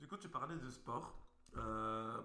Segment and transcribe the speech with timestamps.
[0.00, 1.14] Du coup, tu parlais de sport.
[1.56, 2.18] Euh,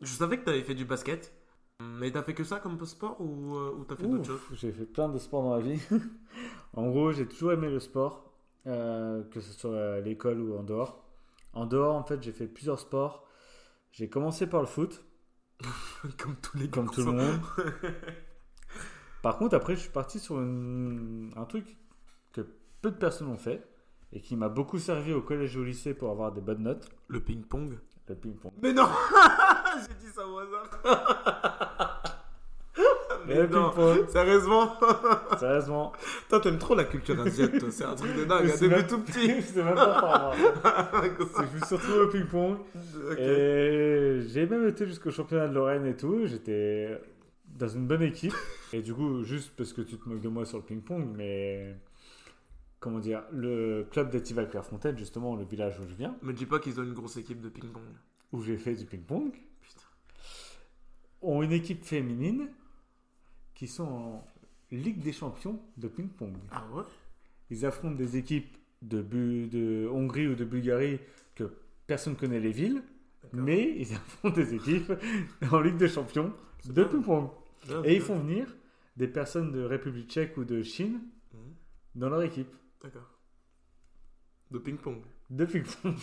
[0.00, 1.32] Je savais que tu avais fait du basket.
[1.80, 4.72] Mais t'as fait que ça comme sport ou, euh, ou t'as fait d'autres choses J'ai
[4.72, 5.78] fait plein de sports dans la vie.
[6.72, 8.32] en gros, j'ai toujours aimé le sport,
[8.66, 11.04] euh, que ce soit à l'école ou en dehors.
[11.52, 13.26] En dehors, en fait, j'ai fait plusieurs sports.
[13.92, 15.04] J'ai commencé par le foot,
[16.18, 17.40] Comme tous les comme tout le monde.
[19.22, 21.76] Par contre, après, je suis parti sur une- un truc
[22.32, 22.42] que
[22.82, 23.66] peu de personnes ont fait
[24.12, 26.88] et qui m'a beaucoup servi au collège et au lycée pour avoir des bonnes notes,
[27.08, 27.78] Le ping-pong.
[28.08, 28.52] le ping-pong.
[28.62, 28.88] Mais non
[29.88, 30.70] J'ai dit ça au hasard.
[33.26, 34.76] Mais Le non, ping-pong, sérieusement
[35.40, 35.92] sérieusement.
[36.28, 37.70] Toi, t'aimes trop la culture asiatique, toi.
[37.72, 38.46] C'est un truc de dingue.
[38.48, 39.42] C'est Depuis même- tout petit.
[39.42, 40.34] C'est même pas par.
[40.34, 42.58] C'est Je me suis retrouvé au ping-pong.
[43.18, 46.26] Et j'ai même été jusqu'au championnat de Lorraine et tout.
[46.26, 47.00] J'étais
[47.48, 48.34] dans une bonne équipe.
[48.72, 51.74] Et du coup, juste parce que tu te moques de moi sur le ping-pong, mais
[52.80, 56.58] comment dire, le club d'Etival Clairefontaine, justement, le village où je viens, Me dis pas
[56.58, 57.82] qu'ils ont une grosse équipe de ping-pong.
[58.32, 59.82] où j'ai fait du ping-pong, Putain.
[61.22, 62.48] ont une équipe féminine
[63.54, 64.26] qui sont en
[64.72, 66.34] Ligue des champions de ping-pong.
[66.50, 66.82] Ah ouais?
[67.50, 70.98] Ils affrontent des équipes de, Bu- de Hongrie ou de Bulgarie
[71.36, 71.44] que
[71.86, 72.82] personne connaît les villes,
[73.32, 74.92] mais ils affrontent des équipes
[75.52, 76.32] en Ligue des champions
[76.68, 77.28] de ping-pong.
[77.84, 78.54] Et ils font venir
[78.96, 81.00] des personnes de République tchèque ou de Chine
[81.32, 81.40] Mhm.
[81.96, 83.08] dans leur équipe D'accord.
[84.50, 85.02] De ping-pong.
[85.30, 85.94] de ping-pong.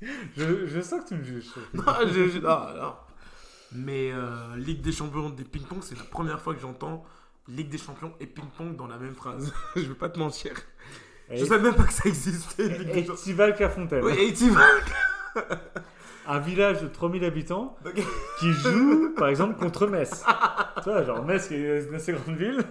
[0.36, 1.50] je, je sens que tu me juges.
[1.74, 2.94] Non, je- je- non, non.
[3.72, 7.04] Mais euh, Ligue des champions des ping-pong, c'est la première fois que j'entends
[7.48, 9.52] Ligue des champions et ping-pong dans la même phrase.
[9.76, 10.52] je vais pas te mentir.
[11.30, 12.68] Et- Je savais même pas que ça existait.
[13.10, 13.54] Estival.
[14.04, 14.66] Oui, vas.
[16.26, 17.76] Un village de 3000 habitants
[18.38, 20.24] qui joue, par exemple, contre Metz.
[20.78, 22.64] tu vois, genre Metz qui est une assez grande ville.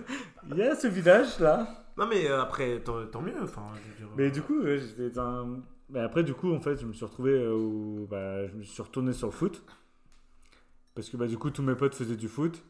[0.50, 1.83] Il y a ce village-là.
[1.97, 3.41] Non, mais euh, après, tant, tant mieux.
[3.41, 3.67] Enfin,
[3.99, 5.11] je Mais du coup, j'étais.
[5.89, 8.63] Mais après, du coup, en fait, je me suis retrouvé euh, où bah, je me
[8.63, 9.63] suis retourné sur le foot.
[10.95, 12.64] Parce que bah, du coup, tous mes potes faisaient du foot.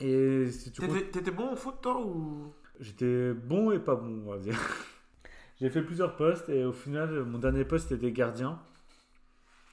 [0.00, 2.52] Et si tu T'étais t'étais bon au foot, toi ou...
[2.80, 4.58] J'étais bon et pas bon, on va dire.
[5.60, 8.58] J'ai fait plusieurs postes et au final, mon dernier poste était gardien.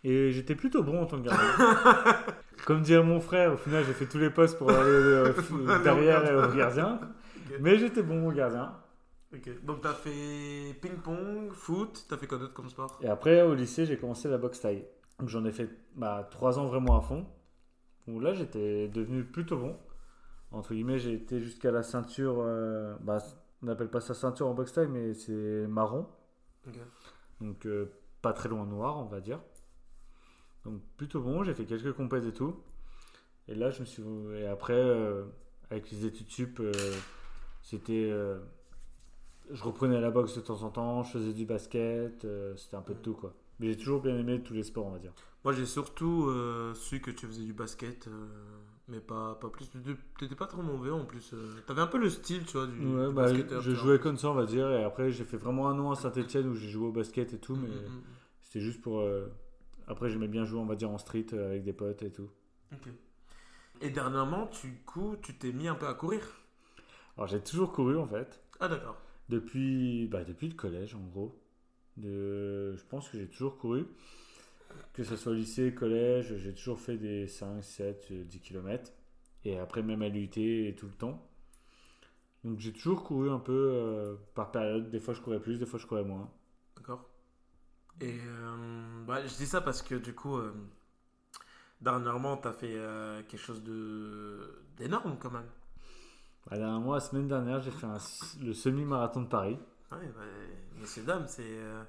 [0.03, 2.23] Et j'étais plutôt bon en tant que gardien.
[2.65, 5.33] Comme dirait mon frère, au final, j'ai fait tous les postes pour aller euh,
[5.83, 6.99] derrière et au gardien.
[7.59, 8.75] Mais j'étais bon au gardien.
[9.63, 12.99] Donc, t'as fait ping-pong, foot, t'as fait quoi d'autre comme sport?
[13.01, 14.85] Et après, au lycée, j'ai commencé la boxe taille.
[15.19, 17.25] Donc j'en ai fait bah, trois ans vraiment à fond.
[18.07, 19.77] Où là, j'étais devenu plutôt bon.
[20.51, 22.37] Entre guillemets, j'ai été jusqu'à la ceinture.
[22.39, 23.19] euh, bah,
[23.61, 26.07] on n'appelle pas ça ceinture en boxe taille, mais c'est marron.
[27.39, 27.91] Donc euh,
[28.21, 29.39] pas très loin noir, on va dire.
[30.65, 32.55] Donc plutôt bon, j'ai fait quelques compètes et tout.
[33.47, 34.03] Et là, je me suis.
[34.35, 35.23] Et après, euh,
[35.69, 36.61] avec les études sup,
[37.61, 38.09] c'était.
[38.11, 38.39] euh,
[39.51, 42.81] je reprenais la boxe de temps en temps, je faisais du basket, euh, c'était un
[42.81, 43.33] peu de tout quoi.
[43.59, 45.13] Mais j'ai toujours bien aimé tous les sports, on va dire.
[45.43, 48.07] Moi, j'ai surtout euh, su que tu faisais du basket,
[48.87, 49.69] mais pas, pas plus.
[50.19, 51.33] T'étais- pas trop mauvais en plus.
[51.67, 53.99] T'avais un peu le style, tu vois, du, Ouais, du bah, basketteur, je tu jouais
[53.99, 54.69] comme ça, on va dire.
[54.71, 57.39] Et après, j'ai fait vraiment un an à Saint-Etienne où j'ai joué au basket et
[57.39, 57.55] tout.
[57.55, 58.01] Mm, Mais mm, mm.
[58.41, 59.03] c'était juste pour.
[59.87, 62.29] Après, j'aimais bien jouer, on va dire, en street avec des potes et tout.
[62.71, 62.87] Ok.
[63.81, 66.21] Et dernièrement, du coup, tu t'es mis un peu à courir?
[67.17, 68.41] Alors, j'ai toujours couru en fait.
[68.59, 68.97] Ah, d'accord.
[69.29, 71.37] Depuis, bah, depuis le collège, en gros.
[71.97, 73.85] De, je pense que j'ai toujours couru.
[74.93, 78.91] Que ce soit lycée, collège, j'ai toujours fait des 5, 7, euh, 10 km.
[79.45, 81.27] Et après, même à l'UT et tout le temps.
[82.43, 84.89] Donc j'ai toujours couru un peu euh, par période.
[84.89, 86.29] Des fois, je courais plus, des fois, je courais moins.
[86.75, 87.09] D'accord.
[88.01, 90.53] Et euh, bah, je dis ça parce que du coup, euh,
[91.81, 95.49] dernièrement, t'as fait euh, quelque chose de d'énorme quand même.
[96.49, 97.97] Bah, dernièrement, la semaine dernière, j'ai fait un-
[98.43, 99.57] le semi-marathon de Paris.
[99.91, 100.21] Ouais, bah,
[100.79, 101.43] messieurs, dames, c'est.
[101.45, 101.83] euh,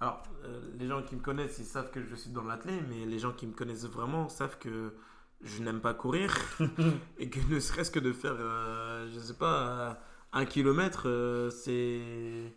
[0.00, 3.04] Alors, euh, les gens qui me connaissent, ils savent que je suis dans l'athlète, mais
[3.04, 4.94] les gens qui me connaissent vraiment savent que
[5.42, 6.34] je n'aime pas courir
[7.18, 9.98] et que ne serait-ce que de faire, euh, je sais pas,
[10.32, 12.54] un kilomètre, euh, c'est.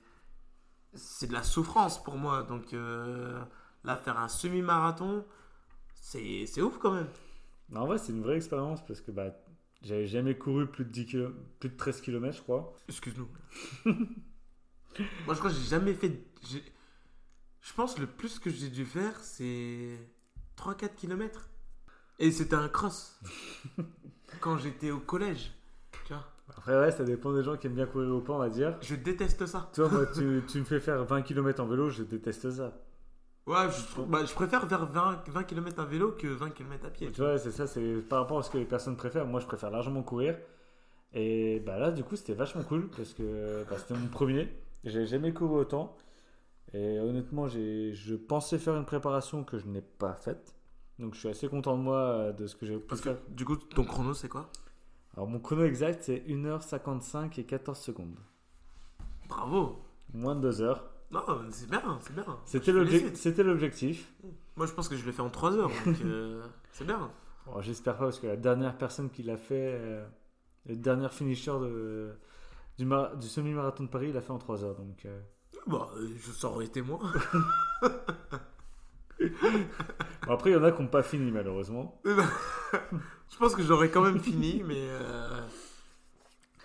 [0.95, 2.43] C'est de la souffrance pour moi.
[2.43, 3.41] Donc, euh,
[3.83, 5.25] là, faire un semi-marathon,
[5.95, 7.07] c'est ouf quand même.
[7.69, 9.31] Mais en vrai, c'est une vraie expérience parce que bah,
[9.83, 12.73] j'avais jamais couru plus de, 10 kilo- plus de 13 km, je crois.
[12.87, 13.27] Excuse-nous.
[13.85, 16.19] Moi, je crois que j'ai jamais fait.
[16.47, 16.63] j'ai-
[17.61, 19.97] Je pense le plus que j'ai dû faire, c'est
[20.57, 21.49] 3-4 km.
[22.19, 23.19] Et c'était un cross.
[24.41, 25.51] Quand j'étais au collège.
[26.05, 28.37] Tu vois, Après, ouais, ça dépend des gens qui aiment bien courir au pas, on
[28.39, 28.77] va dire.
[28.81, 29.71] je déteste ça.
[29.73, 32.73] Toi, moi, tu, tu me fais faire 20 km en vélo, je déteste ça.
[33.45, 36.89] Ouais, je, bah, je préfère faire 20, 20 km à vélo que 20 km à
[36.89, 37.11] pied.
[37.11, 39.25] Tu vois, c'est ça, c'est par rapport à ce que les personnes préfèrent.
[39.25, 40.37] Moi, je préfère largement courir.
[41.13, 44.49] Et bah là, du coup, c'était vachement cool parce que bah, c'était mon premier.
[44.85, 45.95] J'avais jamais couru autant.
[46.73, 50.55] Et honnêtement, j'ai, je pensais faire une préparation que je n'ai pas faite.
[50.99, 53.09] Donc je suis assez content de moi euh, de ce que j'ai pu Parce que
[53.11, 53.21] faire.
[53.29, 54.49] du coup, ton chrono, c'est quoi?
[55.15, 58.17] Alors mon chrono exact, c'est 1h55 et 14 secondes.
[59.27, 60.92] Bravo Moins de 2 heures.
[61.13, 62.25] Non, c'est bien, c'est bien.
[62.45, 62.71] C'était,
[63.43, 64.11] l'objectif.
[64.55, 67.11] Moi, je pense que je l'ai fait en 3 heures, donc euh, c'est bien.
[67.45, 70.05] Bon, j'espère pas parce que la dernière personne qui l'a fait, euh,
[70.65, 72.13] le dernier finisher de,
[72.77, 74.75] du, mar- du semi-marathon de Paris, il l'a fait en 3 heures.
[74.75, 75.19] Donc, euh,
[75.67, 76.99] Bah, euh, je- ça aurait été moi.
[79.19, 82.01] bon, après, il y en a qui n'ont pas fini malheureusement.
[82.05, 85.41] je pense que j'aurais quand même fini, mais euh,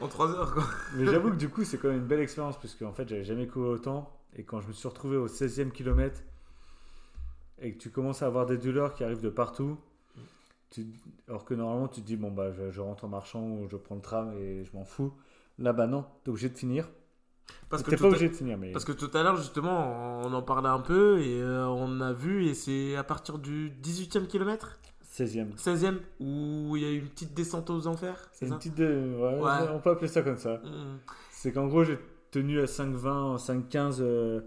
[0.01, 0.65] en 3 heures, quoi.
[0.95, 3.25] Mais j'avoue que du coup, c'est quand même une belle expérience parce qu'en fait, j'avais
[3.25, 4.15] jamais couru autant.
[4.39, 6.21] Et quand je me suis retrouvé au 16e kilomètre
[7.61, 9.77] et que tu commences à avoir des douleurs qui arrivent de partout,
[10.71, 10.87] tu-
[11.29, 13.77] alors que normalement, tu te dis, bon, bah, je, je rentre en marchant ou je
[13.77, 15.13] prends le tram et je m'en fous.
[15.59, 16.89] Là, bah non, t'es obligé de finir.
[17.69, 20.43] Parce que, pas obligé de finir, mais parce que tout à l'heure, justement, on en
[20.43, 24.79] parlait un peu et euh, on a vu, et c'est à partir du 18e kilomètre,
[25.11, 25.57] 16e.
[25.57, 28.75] 16e, où il y a eu une petite descente aux enfers, C'est une petite.
[28.77, 29.69] de- ouais, Ouais.
[29.73, 30.59] On peut appeler ça comme ça.
[30.59, 30.99] Mm.
[31.31, 31.99] C'est qu'en gros, j'ai
[32.31, 34.41] tenu à 5,20, 5,15 euh,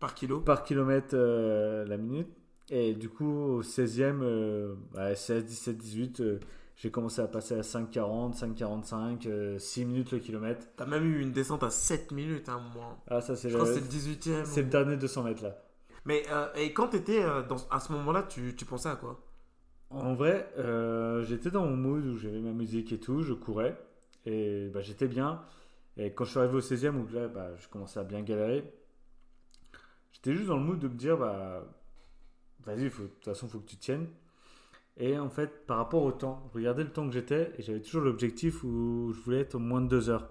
[0.00, 0.40] Par kilo.
[0.40, 2.28] par kilomètre euh, la minute.
[2.70, 6.40] Et du coup, au 16e, euh, ouais, 16, 17, 18, euh,
[6.76, 10.66] j'ai commencé à passer à 5,40, 5,45, euh, 6 minutes le kilomètre.
[10.76, 12.96] T'as même eu une descente à 7 minutes, hein, moi.
[13.08, 14.44] Ah, ça, c'est le, c'est le 18e.
[14.44, 15.56] c'est le dernier 200 mètres là.
[16.04, 19.20] Mais euh, et quand t'étais euh, dans à ce moment-là, tu, tu pensais à quoi?
[19.90, 20.48] En vrai,
[21.24, 23.76] j'étais dans mon mood où j'avais ma musique et tout, je courais.
[24.24, 25.40] Et bah, j'étais bien.
[25.96, 28.64] Et quand je suis arrivé au 16e, où là, bah, je commençais à bien galérer,
[30.12, 31.64] j'étais juste dans le mood de me dire, bah,
[32.64, 34.08] vas-y, de toute façon, il faut que tu tiennes.
[34.98, 37.80] Et en fait, par rapport au temps, je regardais le temps que j'étais et j'avais
[37.82, 40.28] toujours l'objectif où je voulais être au moins de deux heures.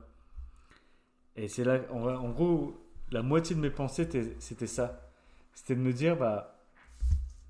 [1.35, 2.75] Et c'est là, en, en gros,
[3.11, 4.07] la moitié de mes pensées,
[4.39, 5.01] c'était- ça.
[5.53, 6.57] C'était de me dire, bah,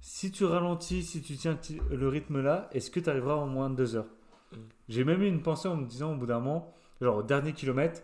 [0.01, 3.47] si tu ralentis, si tu tiens ti- le rythme là, est-ce que tu arriveras en
[3.47, 4.07] moins de deux heures?
[4.51, 4.57] Mm.
[4.89, 7.53] J'ai même eu une pensée en me disant au bout d'un moment, genre au dernier
[7.53, 8.01] kilomètre,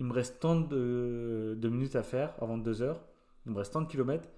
[0.00, 3.04] il me reste tant de, de minutes à faire avant deux heures,
[3.46, 4.28] il me reste tant de kilomètres.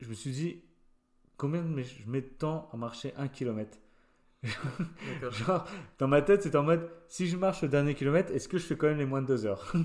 [0.00, 0.62] Je me suis dit,
[1.36, 3.78] combien de je mets de temps à marcher un kilomètre?
[5.06, 5.32] D'accord.
[5.46, 5.66] Genre,
[5.98, 8.64] dans ma tête, c'était en mode, si je marche le dernier kilomètre, est-ce que je
[8.64, 9.72] fais quand même les moins de deux heures?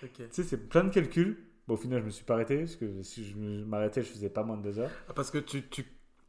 [0.00, 1.38] Tu sais, c'est plein de calculs.
[1.66, 4.30] Bon, au final, je me suis pas arrêté, parce que si je m'arrêtais, je faisais
[4.30, 4.92] pas moins de deux heures.
[5.08, 5.84] Ah, Parce que tu, tu...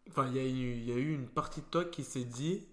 [0.09, 2.65] Enfin, y, il y a eu une partie de toi qui s'est dit,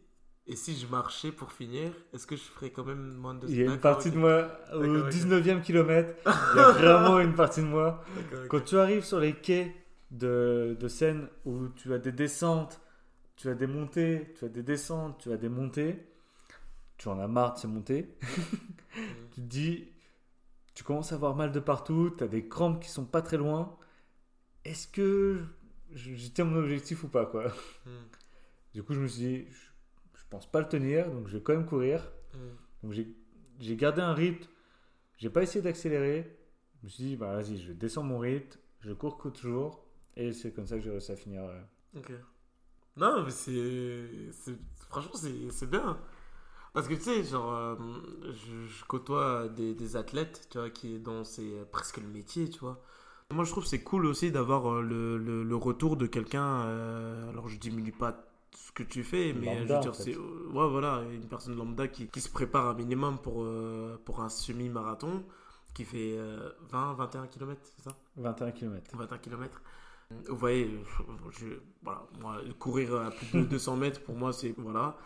[0.46, 3.56] et si je marchais pour finir, est-ce que je ferais quand même moins de Il
[3.56, 5.10] y a une partie de moi au ok.
[5.10, 6.14] 19e kilomètre.
[6.26, 8.04] Il y a vraiment une partie de moi.
[8.50, 9.74] Quand tu arrives sur les quais
[10.10, 12.80] de, de Seine où tu as des descentes,
[13.36, 16.06] tu as des montées, tu as des descentes, tu as des montées,
[16.98, 18.14] tu en as marre de ces montées.
[19.32, 19.88] tu te dis,
[20.74, 23.38] tu commences à avoir mal de partout, tu as des crampes qui sont pas très
[23.38, 23.76] loin.
[24.64, 25.40] Est-ce que
[26.34, 27.48] tiens mon objectif ou pas quoi?
[27.86, 27.90] Mm,
[28.74, 29.46] Du coup, je me suis dit,
[30.34, 32.10] pense pas le tenir, donc je vais quand même courir.
[32.34, 32.38] mm.
[32.82, 32.92] Donc
[33.60, 34.48] j'ai gardé un rythme,
[35.16, 36.38] j'ai pas essayé d'accélérer.
[36.80, 39.86] Je me suis dit, bah vas-y, je descends mon rythme, je cours toujours,
[40.16, 41.42] et c'est comme ça que j'ai réussi à finir.
[41.44, 41.60] euh.
[41.96, 42.12] Ok.
[42.96, 44.54] Non, mais c'est.
[44.90, 45.14] Franchement,
[45.50, 45.98] c'est bien.
[46.72, 47.76] Parce que tu sais, genre, euh,
[48.32, 52.58] je, je côtoie des, des athlètes, tu vois, qui dont c'est presque le métier, tu
[52.60, 52.82] vois.
[53.32, 56.62] Moi, je trouve c'est cool aussi d'avoir euh, le, le, le retour de quelqu'un.
[56.66, 58.23] euh, alors, je diminue pas
[58.56, 60.02] ce que tu fais, mais Lambda, je veux en dire, fait.
[60.04, 60.14] c'est.
[60.16, 64.20] euh, Ouais, voilà, une personne lambda qui, qui se prépare un minimum pour, euh, pour
[64.22, 65.24] un semi-marathon
[65.74, 67.96] qui fait euh, 20, 21 km, c'est ça?
[68.16, 68.96] 21 km.
[68.96, 69.62] 21 km.
[70.28, 70.70] Vous voyez,
[71.32, 71.46] je,
[71.82, 74.54] voilà, moi, courir à plus de 200 mètres, pour moi, c'est.
[74.58, 74.96] Voilà.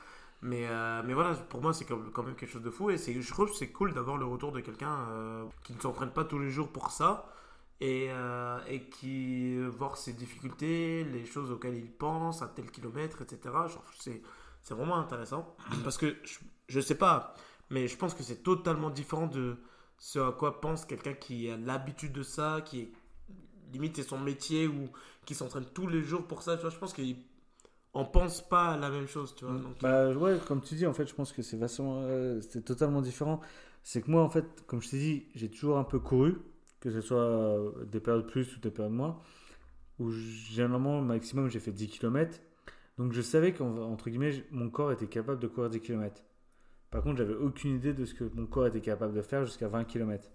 [0.42, 2.90] Mais, euh, mais voilà, pour moi, c'est quand même quelque chose de fou.
[2.90, 5.80] Et c'est- je trouve que c'est cool d'avoir le retour de quelqu'un euh, qui ne
[5.80, 7.28] s'entraîne pas tous les jours pour ça.
[7.80, 12.70] Et, euh, et qui euh, voit ses difficultés, les choses auxquelles il pense à tel
[12.72, 13.54] kilomètre, etc.
[14.00, 14.20] C'est,
[14.74, 15.56] vraiment intéressant.
[15.84, 17.34] Parce que je, je sais pas,
[17.70, 19.56] mais je pense que c'est totalement différent de
[19.98, 22.92] ce à quoi pense quelqu'un qui a l'habitude de ça, qui est
[23.72, 24.88] limite c'est son métier ou
[25.24, 26.56] qui s'entraîne tous les jours pour ça.
[26.56, 29.54] Tu vois, je pense qu'on pense pas à la même chose, tu vois.
[29.54, 33.02] Donc, Bah ouais, comme tu dis, en fait, je pense que c'est euh, c'est totalement
[33.02, 33.40] différent.
[33.82, 36.38] C'est que moi, en fait, comme je t'ai dit, j'ai toujours un peu couru,
[36.80, 39.20] que ce soit euh, des périodes plus ou des périodes moins,
[39.98, 42.40] où généralement, au maximum, j'ai fait 10 km.
[42.98, 46.22] Donc je savais qu'entre guillemets, mon corps était capable de courir 10 km.
[46.90, 49.68] Par contre, j'avais aucune idée de ce que mon corps était capable de faire jusqu'à
[49.68, 50.30] 20 km.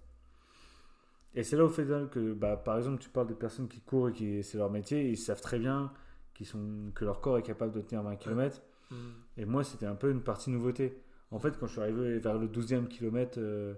[1.35, 4.09] Et c'est là au fait que, bah, par exemple, tu parles de personnes qui courent
[4.09, 5.91] et qui c'est leur métier, ils savent très bien
[6.33, 8.61] qu'ils sont, que leur corps est capable de tenir 20 km.
[8.91, 8.95] hmm,
[9.37, 10.97] Et moi, c'était un peu une partie nouveauté.
[11.31, 13.73] En fait, quand je suis arrivé vers le 12e kilomètre, euh,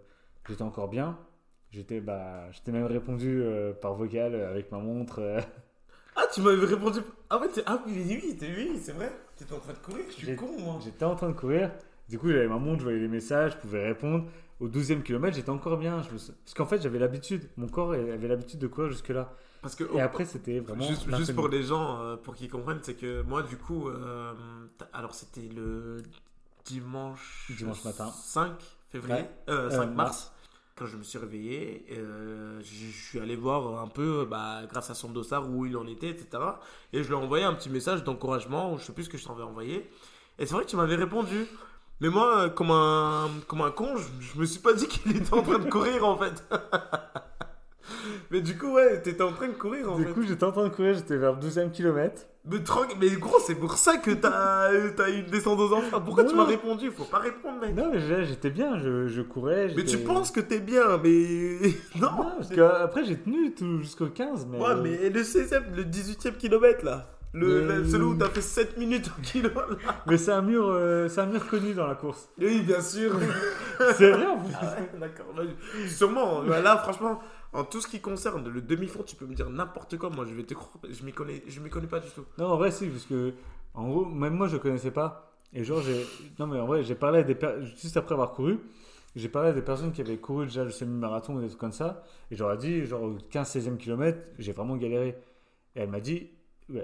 [0.48, 1.18] j'étais encore bien.
[1.72, 5.20] J'étais bah, même répondu euh, par vocal euh, avec ma montre.
[5.20, 5.42] euh.
[6.16, 7.00] Ah, tu m'avais répondu.
[7.30, 9.12] Ah, ouais, t'es- ah oui, oui, t'es- oui, c'est vrai.
[9.36, 10.80] T'étais en train de courir, je suis J'ai- con, moi.
[10.82, 11.72] J'étais en train de courir.
[12.08, 14.26] Du coup, j'avais ma montre, je voyais les messages, je pouvais répondre.
[14.62, 16.02] Au 12e kilomètre, j'étais encore bien.
[16.04, 17.50] Je me sou- Parce qu'en fait, j'avais l'habitude.
[17.58, 19.34] Mon corps avait l'habitude de courir jusque-là.
[19.62, 19.84] Parce que.
[19.94, 20.86] Et après, c'était vraiment.
[20.88, 21.34] Juste, juste l'inconnu.
[21.36, 24.32] pour les gens, euh, pour qu'ils comprennent, c'est que moi, du coup, euh,
[24.94, 25.98] alors c'était le
[26.64, 28.10] dimanche, Dimanche matin.
[28.12, 28.54] 5
[28.90, 29.30] février, Ouais.
[29.50, 29.96] euh, 5 Euh, mars.
[29.96, 30.32] mars.
[30.78, 34.94] Quand je me suis réveillé, euh, je suis allé voir un peu, bah, grâce à
[34.94, 36.44] son dossard, où il en était, etc.
[36.92, 39.18] Et je lui ai envoyé un petit message d'encouragement, ou je sais plus ce que
[39.18, 39.90] je t'avais envoyé.
[40.38, 41.46] Et c'est vrai que tu m'avais répondu.
[42.02, 45.16] Mais moi, euh, comme un, comme un con, je, je me suis pas dit qu'il
[45.16, 46.44] était en train de courir en fait.
[48.32, 50.12] mais du coup, ouais, t'étais en train de courir en Du fait.
[50.12, 52.24] coup, j'étais en train de courir, j'étais vers le 12e kilomètre.
[52.48, 56.02] Mais, gros, c'est pour ça que t'as as eu une descente aux enfers.
[56.04, 56.92] Pourquoi tu m'as répondu?
[56.92, 57.76] Faut pas répondre, mec.
[57.76, 59.72] Non, mais j'étais bien, je, je courais.
[59.76, 61.58] Mais tu penses que t'es bien, mais.
[62.00, 64.48] non Non, parce qu'après, j'ai tenu tout jusqu'au 15.
[64.52, 64.60] Mais...
[64.60, 67.10] Ouais, mais le 16e, le 18e kilomètre là.
[67.34, 69.66] Le, Mais- celui où t'as fait 7 minutes au kilo là.
[70.08, 72.30] Mais c'est un mur, euh, c'est un mur connu dans la course.
[72.40, 73.12] Oui, bien sûr.
[73.98, 74.54] C'est vrai en plus.
[74.62, 75.26] Ah ouais, d'accord.
[75.36, 75.42] Bah,
[75.90, 76.44] Sûrement.
[76.44, 77.20] Bah, là, franchement,
[77.56, 80.10] en tout ce qui concerne le demi-fond, tu peux me dire n'importe quoi.
[80.10, 80.78] Moi, je vais te croire.
[80.90, 82.26] Je m'y connais, je m'y connais pas du tout.
[82.38, 83.34] Non, en vrai, si, parce que,
[83.74, 85.32] en gros, même moi, je connaissais pas.
[85.54, 86.06] Et genre, j'ai.
[86.40, 87.66] Non, mais en vrai, j'ai parlé à des personnes.
[87.66, 88.60] Juste après avoir couru,
[89.16, 91.72] j'ai parlé à des personnes qui avaient couru déjà le semi-marathon ou des trucs comme
[91.72, 92.04] ça.
[92.32, 95.18] Et j'aurais dit, genre, au 15-16e kilomètre, j'ai vraiment galéré.
[95.76, 96.30] Et elle m'a dit.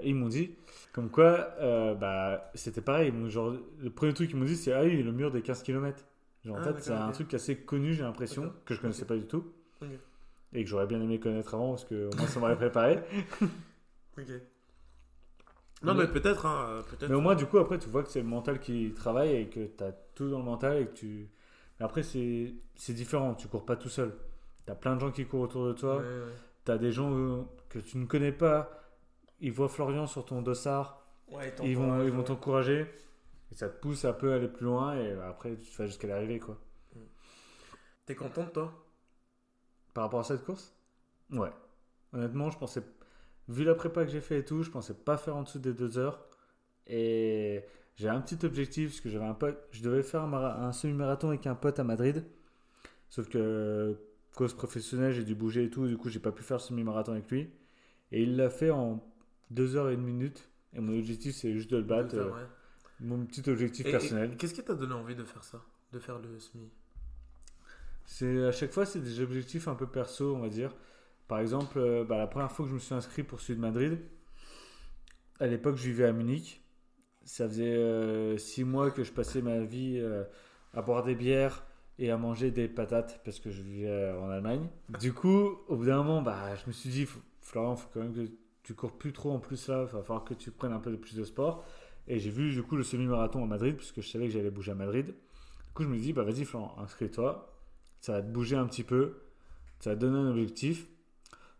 [0.04, 0.54] Ils m'ont dit,
[0.92, 3.12] comme quoi, euh, bah, c'était pareil.
[3.28, 6.04] Genre, le premier truc qu'ils m'ont dit, c'est Ah oui, le mur des 15 km.
[6.44, 9.16] Genre, en Ah, fait, c'est un truc assez connu, j'ai l'impression, que je connaissais pas
[9.16, 9.44] du tout.
[9.80, 9.88] Ok.
[10.54, 12.98] Et que j'aurais bien aimé connaître avant, parce que au moins ça m'aurait préparé.
[14.18, 14.26] Ok.
[15.82, 16.66] Non, Mais- mais peut-être, hein.
[16.68, 17.06] euh.
[17.08, 19.48] Mais au moins, du coup, après, tu vois que c'est le mental qui travaille et
[19.48, 21.28] que tu as tout dans le mental et que tu.
[21.80, 23.34] Mais après, c'est différent.
[23.34, 24.14] Tu cours pas tout seul.
[24.66, 25.96] Tu as plein de gens qui courent autour de toi.
[25.96, 26.32] Ouais, ouais.
[26.66, 28.70] Tu as des gens euh, que tu ne connais pas.
[29.40, 31.04] Ils voient Florian sur ton dossard.
[31.32, 32.86] Ouais, Ils vont ils vont t'encourager.
[33.50, 34.94] Et ça te pousse un peu à aller plus loin.
[34.96, 36.58] Et après, tu vas jusqu'à l'arrivée, quoi.
[38.06, 38.72] T'es contente, toi?
[39.94, 40.74] Par rapport à cette course?
[41.30, 41.50] Ouais.
[42.12, 42.82] Honnêtement, je pensais.
[43.48, 45.72] Vu la prépa que j'ai fait et tout, je pensais pas faire en dessous des
[45.74, 46.24] deux heures.
[46.86, 47.64] Et
[47.96, 49.58] j'ai un petit objectif, parce que j'avais un pote.
[49.70, 52.24] Je devais faire un, mara- un semi-marathon avec un pote à Madrid.
[53.08, 53.96] Sauf que,
[54.34, 55.86] cause professionnelle, j'ai dû bouger et tout.
[55.86, 57.50] Du coup, j'ai pas pu faire le semi-marathon avec lui.
[58.12, 59.02] Et il l'a fait en
[59.50, 60.48] deux heures et une minute.
[60.74, 62.14] Et mon objectif, c'est juste de le battre.
[62.16, 62.46] euh, Ouais.
[63.00, 64.36] mon petit objectif Et- personnel.
[64.36, 65.60] Qu'est-ce qui t'a donné envie de faire ça?
[65.92, 66.70] De faire le SMI
[68.04, 70.74] C'est à chaque fois c'est des objectifs un peu perso, on va dire.
[71.28, 73.60] Par exemple, euh, bah, la première fois que je me suis inscrit pour celui de
[73.60, 73.98] Madrid,
[75.40, 76.62] à l'époque je vivais à Munich.
[77.24, 80.24] Ça faisait euh, six mois que je passais ma vie euh,
[80.74, 81.64] à boire des bières
[81.98, 84.68] et à manger des patates parce que je vivais euh, en Allemagne.
[85.00, 87.06] Du coup, au bout d'un moment, bah, je me suis dit,
[87.40, 88.30] Florian, faut quand même que
[88.62, 90.96] tu cours plus trop en plus là, il va falloir que tu prennes un peu
[90.96, 91.64] plus de sport.
[92.08, 94.72] Et j'ai vu du coup le semi-marathon à Madrid puisque je savais que j'allais bouger
[94.72, 95.06] à Madrid.
[95.06, 97.51] Du coup, je me dis, bah vas-y Florian, inscris-toi
[98.02, 99.22] ça va te bouger un petit peu,
[99.78, 100.88] ça va te donner un objectif.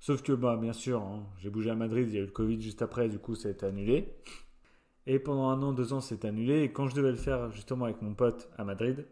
[0.01, 2.33] Sauf que, bah, bien sûr, hein, j'ai bougé à Madrid, il y a eu le
[2.33, 4.13] Covid juste après, du coup, ça a été annulé.
[5.07, 6.63] Et pendant un an, deux ans, c'est annulé.
[6.63, 9.07] Et quand je devais le faire justement avec mon pote à Madrid,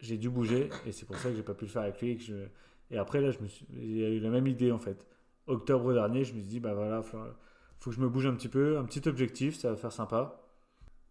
[0.00, 0.68] j'ai dû bouger.
[0.86, 2.18] Et c'est pour ça que j'ai pas pu le faire avec lui.
[2.90, 3.38] Et, après, là, je
[3.70, 5.06] il y a eu la même idée en fait.
[5.46, 7.18] Octobre dernier, je me suis dit, bah voilà, faut,
[7.80, 10.42] faut que je me bouge un petit peu, un petit objectif, ça va faire sympa.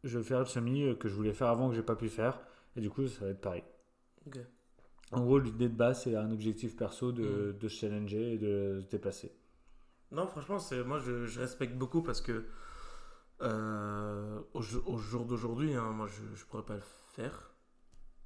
[0.03, 2.10] Je vais faire le semi euh, que je voulais faire avant que j'ai pas pu
[2.10, 2.39] faire.
[2.75, 3.63] Et du coup, ça va être pareil.
[4.27, 4.39] Ok.
[5.12, 8.80] En gros, l'idée de base, c'est un objectif perso de, de se challenger et de
[8.82, 9.32] se dépasser.
[10.12, 12.46] Non, franchement, c'est moi je, je respecte beaucoup parce que
[13.41, 16.84] euh, au, jour- au jour d'aujourd'hui, hein, moi je, je pourrais pas le
[17.15, 17.51] faire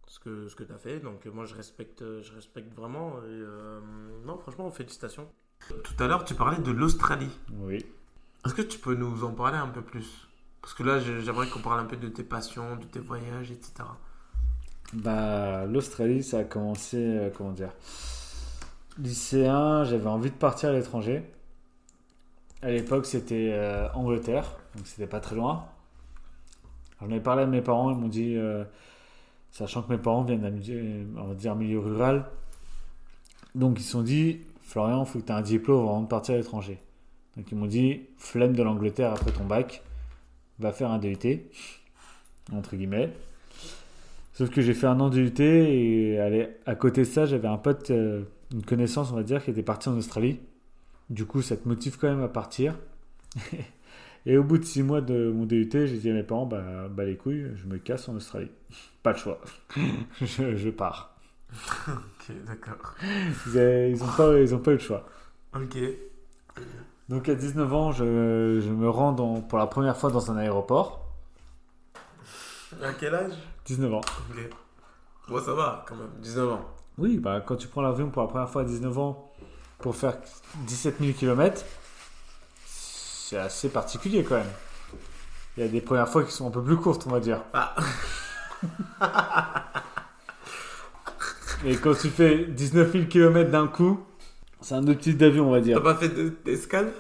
[0.08, 1.00] ce que ce que t'as fait.
[1.00, 3.18] Donc moi je respecte je respecte vraiment.
[3.20, 3.80] Et, euh,
[4.26, 5.28] non, franchement, félicitations.
[5.84, 7.32] Tout à l'heure, tu parlais de l'Australie.
[7.54, 7.86] Oui.
[8.46, 10.28] Est-ce que tu peux nous en parler un peu plus?
[10.62, 13.74] Parce que là, j'aimerais qu'on parle un peu de tes passions, de tes voyages, etc.
[14.94, 17.72] Bah, l'Australie, ça a commencé, euh, comment dire,
[18.98, 21.24] lycéen, j'avais envie de partir à l'étranger.
[22.62, 25.66] À l'époque, c'était euh, Angleterre, donc c'était pas très loin.
[27.02, 28.64] J'en ai parlé à mes parents, ils m'ont dit, euh,
[29.52, 32.26] sachant que mes parents viennent d'un milieu, milieu rural,
[33.54, 36.08] donc ils se sont dit, Florian, il faut que tu aies un diplôme avant de
[36.08, 36.80] partir à l'étranger.
[37.36, 39.84] Donc ils m'ont dit, flemme de l'Angleterre après ton bac,
[40.60, 41.18] va faire un DUT,
[42.54, 43.14] entre guillemets.
[44.36, 46.20] Sauf que j'ai fait un an de UT et
[46.66, 48.24] à côté de ça, j'avais un pote, euh,
[48.54, 50.42] une connaissance, on va dire, qui était parti en Australie.
[51.10, 52.76] Du coup, ça te motive quand même à partir.
[54.26, 56.90] et au bout de six mois de mon DUT, j'ai dit à mes parents, bah,
[56.90, 58.52] bah les couilles, je me casse en Australie.
[59.04, 59.40] Pas le choix.
[60.22, 61.16] je, je pars.
[61.88, 62.96] Ok, d'accord.
[63.48, 65.06] Ils, ils ont pas, ils ont pas eu le choix.
[65.56, 65.78] Ok.
[67.08, 70.38] Donc à 19 ans, je, je me rends dans- pour la première fois dans un
[70.38, 71.16] aéroport.
[72.84, 73.34] À quel âge?
[73.66, 74.02] 19 ans.
[75.28, 76.66] Bon, ça va quand même, 19 ans.
[76.98, 79.32] Oui, bah, quand tu prends l'avion pour la première fois à 19 ans
[79.80, 80.18] pour faire
[80.68, 81.64] 17 000 km,
[82.66, 84.52] c'est assez particulier quand même.
[85.58, 87.42] Il y a des premières fois qui sont un peu plus courtes, on va dire.
[87.54, 87.76] Ah.
[91.66, 94.04] Et quand tu fais 19 000 km d'un coup,
[94.62, 95.82] c'est un autre type d'avion, on va T'as dire.
[95.84, 96.92] pas fait de- d'escale?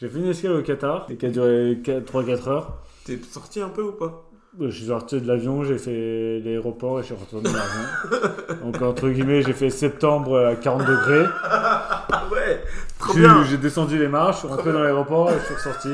[0.00, 2.78] J'ai fait une escale au Qatar, et qui a duré 3-4 heures.
[3.04, 4.24] T'es sorti un peu ou pas?
[4.60, 8.56] Je suis sorti de l'avion, j'ai fait l'aéroport et je suis retourné dans l'avion.
[8.64, 11.24] Donc, entre guillemets, j'ai fait septembre à 40 degrés.
[11.42, 12.62] Ah ouais
[12.98, 15.54] Trop J'ai- bien J'ai descendu les marches, je suis rentré dans l'aéroport et je suis
[15.54, 15.88] ressorti.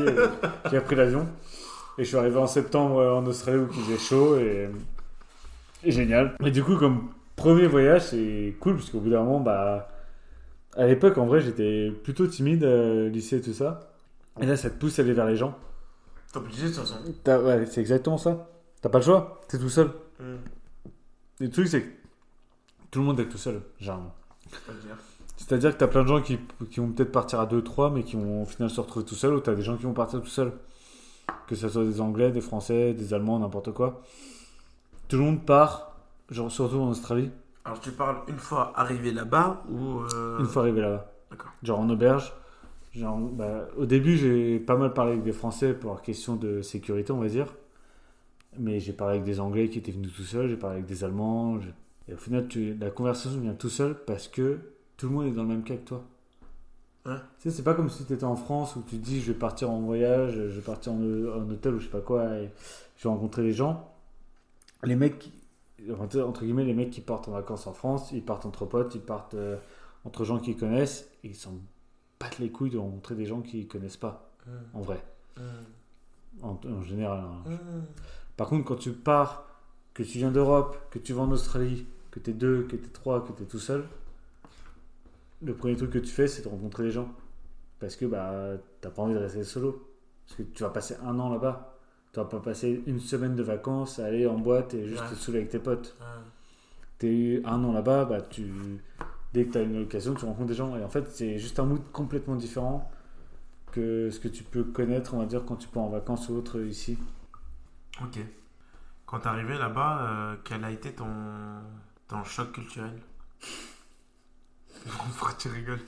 [0.73, 1.27] J'ai pris l'avion.
[1.99, 4.69] Et je suis arrivé en septembre en Australie où il faisait chaud et,
[5.85, 6.35] et génial.
[6.45, 9.89] Et du coup, comme premier voyage, c'est cool parce qu'au bout d'un moment, bah,
[10.77, 13.81] à l'époque, en vrai, j'étais plutôt timide, euh, lycée et tout ça.
[14.41, 15.57] Et là, ça te pousse à aller vers les gens.
[16.33, 16.97] T'es obligé de toute façon.
[17.25, 18.49] T'as- ouais, c'est exactement ça.
[18.83, 19.91] T'as pas le choix, t'es tout seul.
[20.21, 20.37] Hmm.
[21.41, 21.89] Le truc, c'est que
[22.91, 24.15] tout le monde est tout seul, généralement.
[24.51, 24.97] C'est-à-dire
[25.37, 26.39] C'est-à-dire que t'as plein de gens qui,
[26.71, 29.35] qui vont peut-être partir à 2-3, mais qui vont au final se retrouver tout seuls,
[29.35, 30.53] ou t'as des gens qui vont partir tout seuls.
[31.47, 34.03] Que ce soit des Anglais, des Français, des Allemands, n'importe quoi.
[35.09, 35.97] Tout le monde part,
[36.31, 37.31] genre surtout en Australie,
[37.65, 40.01] Alors tu parles une fois arrivé là-bas ou.
[40.01, 41.11] euh, une fois arrivé là-bas.
[41.31, 41.51] D'accord.
[41.63, 42.33] Genre en auberge.
[42.93, 47.13] Genre, bah, au début, j'ai pas mal parlé avec des Français pour question de sécurité,
[47.13, 47.55] on va dire.
[48.59, 51.03] Mais j'ai parlé avec des Anglais qui étaient venus tout seuls, j'ai parlé avec des
[51.05, 51.61] Allemands.
[51.61, 51.71] je-
[52.09, 52.75] Et au final, tu...
[52.75, 54.59] la conversation vient tout seul parce que
[54.97, 56.05] tout le monde est dans le même cas que toi.
[57.39, 59.33] Tu sais, c'est pas comme si tu étais en France où tu te dis je
[59.33, 62.25] vais partir en voyage, je vais partir en, en hôtel ou je sais pas quoi
[62.39, 62.51] et
[62.97, 63.89] je vais rencontrer des gens.
[64.85, 65.33] Les mecs, qui-
[65.93, 69.01] entre guillemets, les mecs qui partent en vacances en France, ils partent entre potes, ils
[69.01, 69.57] partent euh,
[70.05, 71.55] entre gens qu'ils connaissent et ils s'en
[72.21, 74.51] battent les couilles de rencontrer des gens qu'ils connaissent pas, Hmm.
[74.79, 75.03] en vrai,
[75.37, 76.43] Hmm.
[76.43, 77.21] en, en général.
[77.21, 77.51] hein.
[77.51, 77.83] Hmm.
[78.37, 79.45] Par contre, quand tu pars,
[79.95, 82.85] que tu viens d'Europe, que tu vas en Australie, que tu es deux, que tu
[82.85, 83.85] es trois, que tu es tout seul,
[85.43, 87.09] le premier truc que tu fais, c'est de rencontrer des gens.
[87.81, 89.87] Parce que bah, t'as pas envie de rester solo.
[90.27, 91.79] Parce que tu vas passer un an là-bas.
[92.13, 95.11] Tu vas pas passer une semaine de vacances à aller en boîte et juste Ouais.
[95.11, 95.97] te saouler avec tes potes.
[96.01, 96.23] Hmm.
[96.99, 98.81] T'es eu un an là-bas, bah, tu...
[99.33, 100.77] dès que tu as une occasion, tu rencontres des gens.
[100.77, 102.91] Et en fait, c'est juste un mood complètement différent
[103.73, 106.37] que ce que tu peux connaître, on va dire, quand tu pars en vacances ou
[106.37, 106.99] autre ici.
[108.03, 108.19] Ok.
[109.07, 111.07] Quand t'es arrivé là-bas, euh, quel a été ton,
[112.09, 112.99] ton choc culturel?
[115.19, 115.81] Pourquoi tu rigoles?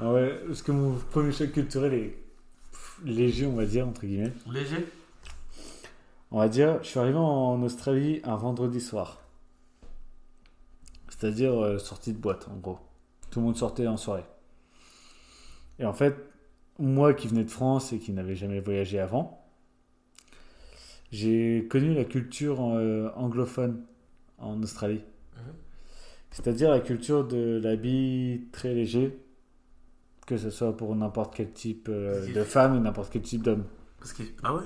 [0.00, 2.18] Ah ouais, parce que mon premier choc culturel est
[2.72, 4.32] pff, léger, on va dire, entre guillemets.
[4.50, 4.86] Léger?
[6.30, 9.23] On va dire, je suis arrivé en Australie un vendredi soir.
[11.16, 12.78] C'est-à-dire euh, sortie de boîte, en gros.
[13.30, 14.24] Tout le monde sortait en soirée.
[15.78, 16.16] Et en fait,
[16.78, 19.46] moi qui venais de France et qui n'avais jamais voyagé avant,
[21.12, 23.84] j'ai connu la culture euh, anglophone
[24.38, 25.04] en Australie.
[25.36, 25.52] Mhm.
[26.32, 29.16] C'est-à-dire la culture de l'habit très léger,
[30.26, 33.64] que ce soit pour n'importe quel type euh, de femme ou n'importe quel type d'homme.
[33.98, 34.26] Parce qu'il...
[34.42, 34.64] Ah ouais?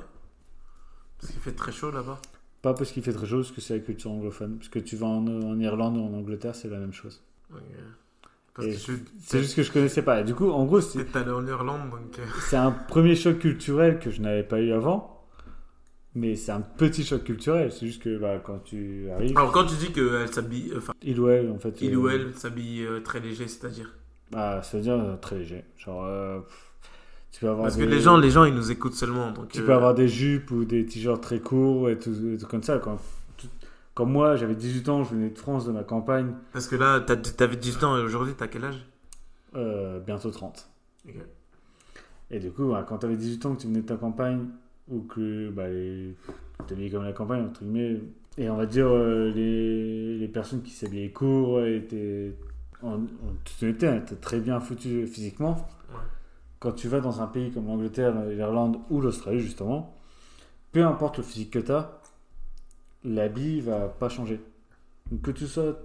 [1.21, 2.19] Parce qu'il fait très chaud là-bas?
[2.63, 4.57] Pas parce qu'il fait très chaud, parce que c'est la culture anglophone.
[4.59, 7.23] Parce que tu vas en, en Irlande ou en Angleterre, c'est la même chose.
[7.53, 7.61] Ok.
[8.55, 10.21] Parce Et que je C'est juste que je connaissais pas.
[10.21, 12.19] Et du coup, en gros, c'est allé en Irlande, donc...
[12.19, 15.15] euh, c'est un premier choc culturel que je n'avais pas eu avant.
[16.15, 17.71] Mais c'est un petit choc culturel.
[17.71, 20.73] C'est juste que bah, quand tu arrives, Alors quand tu dis qu'elle s'habille...
[20.77, 21.81] Enfin, il ou elle, en fait.
[21.81, 23.95] il euh, ou elle s'habille euh, très léger, c'est-à-dire
[24.33, 25.65] Bah, ça veut dire euh, très léger.
[25.77, 26.41] Genre, euh,
[27.33, 29.49] tu peux avoir Parce que des- les gens, les gens, ils nous écoutent seulement, donc...
[29.49, 32.47] Tu euh, peux avoir des jupes ou des t-shirts très courts et tout, et tout
[32.47, 32.79] comme ça.
[32.79, 32.99] Quand,
[33.95, 37.01] comme moi, j'avais 18 ans, je venais de France, de ma campagne, Parce que là,
[37.01, 38.87] t'avais 18 ans et aujourd'hui, t'as quel âge?
[39.57, 40.69] Euh, bientôt 30.
[41.09, 41.15] Ok.
[42.31, 44.47] Et du coup, bah, quand tu avais 18 ans, que tu venais de ta campagne,
[44.89, 45.65] ou que bah,
[46.91, 48.01] comme la campagne, entre guillemets,
[48.37, 52.35] et on va dire euh, les, les personnes qui s'habillaient court étaient
[52.83, 52.99] en, en
[53.45, 55.69] toute honnêteté, étaient très bien foutues physiquement.
[56.61, 59.95] Quand tu vas dans un pays comme l'Angleterre, l'Irlande ou l'Australie, justement,
[60.73, 62.01] peu importe le physique que tu as,
[63.05, 64.41] l'habit va pas changer.
[65.11, 65.79] Donc que tu sois.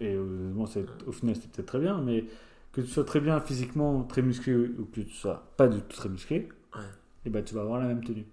[0.00, 0.64] Et euh, bon,
[1.06, 2.24] au final, c'était peut-être très bien, mais
[2.72, 5.96] que tu sois très bien physiquement, très musclé, ou que tu sois pas du tout
[5.96, 6.82] très musclé, Ouais.
[7.24, 8.26] et bah tu vas avoir la même tenue.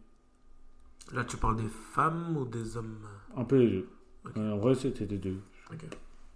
[1.13, 2.97] Là, tu parles des femmes ou des hommes?
[3.35, 3.89] Un peu les deux.
[4.25, 4.31] Ok.
[4.37, 5.39] Euh, en vrai, c'était des deux.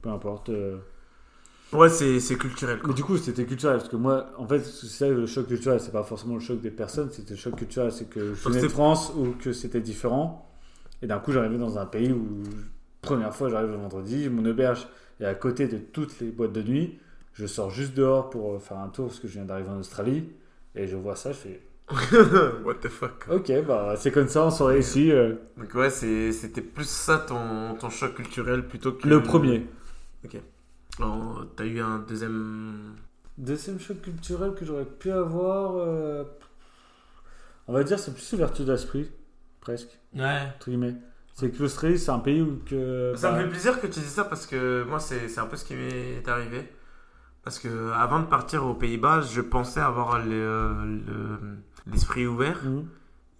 [0.02, 0.50] Peu importe.
[0.50, 0.80] euh.
[1.72, 2.90] Ouais, c'est c'est culturel, quoi.
[2.90, 5.80] Mais du coup, c'était culturel, parce que moi, en fait, c'est ça le choc culturel,
[5.80, 8.62] c'est pas forcément le choc des personnes, c'était le choc culturel, c'est que je venais
[8.62, 10.50] de France ou que c'était différent,
[11.02, 12.42] et d'un coup, j'arrivais dans un pays où
[13.02, 14.88] première fois, j'arrive le vendredi, mon auberge
[15.20, 16.98] est à côté de toutes les boîtes de nuit.
[17.34, 19.80] Je sors juste dehors pour euh, faire un tour parce que je viens d'arriver en
[19.80, 20.28] Australie.
[20.76, 21.62] Et je vois ça, je fais
[22.66, 23.26] What the fuck?
[23.32, 25.12] Ok, bah c'est comme ça en soirée ici.
[25.12, 29.08] euh, Donc ouais, c'était plus ça ton, ton choc culturel plutôt que...
[29.08, 29.66] le premier.
[31.00, 32.96] Alors, T'as eu un deuxième...
[33.38, 35.76] Deuxième choc culturel que j'aurais pu avoir.
[35.78, 36.24] euh,
[37.68, 39.10] On va dire, c'est plus ouverture d'esprit,
[39.62, 40.42] presque, Ouais.
[40.56, 40.96] entre guillemets.
[41.36, 43.14] C'est que l'Australie, c'est un pays où que.
[43.16, 45.46] Ça bah, me fait plaisir que tu dises ça parce que moi, c'est c'est un
[45.46, 46.68] peu ce qui m'est arrivé.
[47.44, 51.38] Parce que avant de partir aux Pays-Bas, je pensais avoir le- le-
[51.90, 52.60] l'esprit ouvert.
[52.66, 52.88] mhm.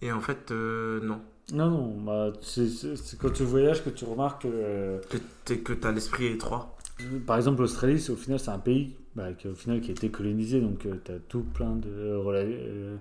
[0.02, 1.20] Et en fait, euh, non.
[1.52, 4.48] Non, non, bah, c'est c'est- c'est quand tu voyages que tu remarques que.
[4.50, 6.78] euh, Que t'es- que t'as l'esprit étroit.
[7.26, 9.92] Par exemple, l'Australie, c'est au final, c'est un pays bah, qui, au final, qui a
[9.92, 12.98] été colonisé, donc tu as tout plein de, rela- euh,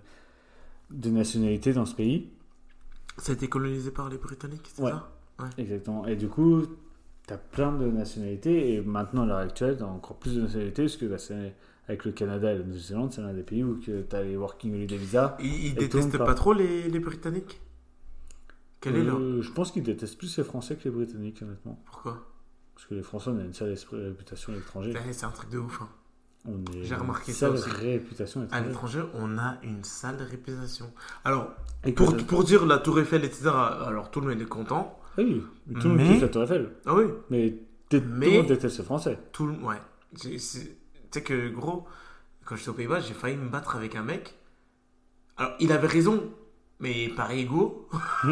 [0.90, 2.28] de nationalités dans ce pays.
[3.16, 4.92] Ça a été colonisé par les Britanniques, c'est Ouais.
[4.92, 5.10] ça?
[5.58, 6.06] Exactement.
[6.06, 6.62] Et du coup,
[7.26, 10.42] tu as plein de nationalités, et maintenant, à l'heure actuelle, tu as encore plus de
[10.42, 11.54] nationalités, parce que bah, c'est-
[11.88, 14.74] avec le Canada et la Nouvelle-Zélande, c'est l'un des pays où tu as les Working
[14.74, 15.36] Holiday Visa.
[15.40, 17.60] Ils, ils détestent pas trop les, les Britanniques?
[18.80, 19.18] Quel est leur...
[19.18, 21.82] Euh, Je pense qu'ils détestent plus les Français que les Britanniques, honnêtement.
[21.86, 22.24] Pourquoi?
[22.78, 24.92] Parce que les Français, on a une sale réputation à l'étranger.
[24.92, 25.82] Ouais, C'est un truc de ouf.
[25.82, 25.88] hein.
[26.80, 27.70] J'ai une remarqué ça sale aussi.
[27.70, 29.02] réputation à l'étranger.
[29.14, 30.92] on a une sale réputation.
[31.24, 31.50] Alors,
[31.96, 34.96] pour, pour dire la Tour Eiffel, etc., alors tout le monde est content.
[35.18, 35.42] Oui,
[35.80, 36.70] tout le monde kiffe la Tour Eiffel.
[36.86, 37.56] Ah oui, Mais,
[37.90, 39.18] tout le monde déteste le français.
[39.32, 39.74] tout le Ouais.
[40.16, 40.76] Tu sais
[41.24, 41.84] que, gros,
[42.44, 44.38] quand j'étais aux Pays-Bas, j'ai failli me battre avec un mec.
[45.36, 46.30] Alors, il avait raison,
[46.78, 47.88] mais par ego.
[48.22, 48.28] tu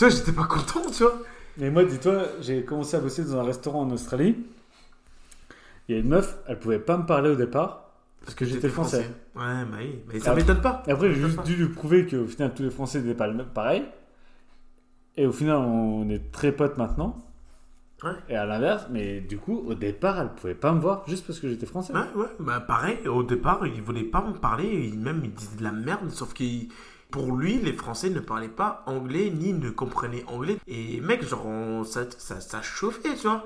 [0.00, 1.22] vois, j'étais pas content, tu vois.
[1.58, 4.36] Mais moi, dis-toi, j'ai commencé à bosser dans un restaurant en Australie.
[5.88, 7.86] Il y a une meuf, elle pouvait pas me parler au départ
[8.22, 9.08] parce que j'étais français.
[9.36, 10.82] Ouais, bah oui, mais ça m'étonne pas.
[10.86, 13.84] Et après, j'ai juste dû lui prouver qu'au final, tous les Français n'étaient pas pareil.
[15.16, 17.24] Et au final, on est très potes maintenant.
[18.02, 18.10] Ouais.
[18.28, 21.38] Et à l'inverse, mais du coup, au départ, elle pouvait pas me voir juste parce
[21.38, 21.94] que j'étais français.
[21.94, 25.56] Ouais, ouais, bah pareil, au départ, il voulait pas me parler, il, même il disait
[25.56, 26.44] de la merde, sauf que
[27.16, 30.58] pour lui, les Français ne parlaient pas anglais, ni ne comprenaient anglais.
[30.66, 33.44] Et mec, genre, on- ça, ça, ça chauffait, tu vois.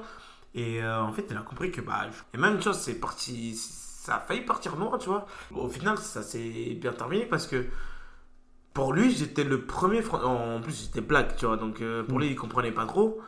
[0.55, 3.55] Et euh, en fait, il a compris que, bah, et même, tu vois, c'est parti,
[3.57, 5.27] ça a failli partir noir, tu vois.
[5.55, 7.67] Au final, ça s'est bien terminé parce que
[8.73, 12.19] pour lui, j'étais le premier, Fran- en plus, j'étais black, tu vois, donc euh, pour
[12.19, 12.23] Mm.
[12.23, 13.21] lui, il comprenait pas trop.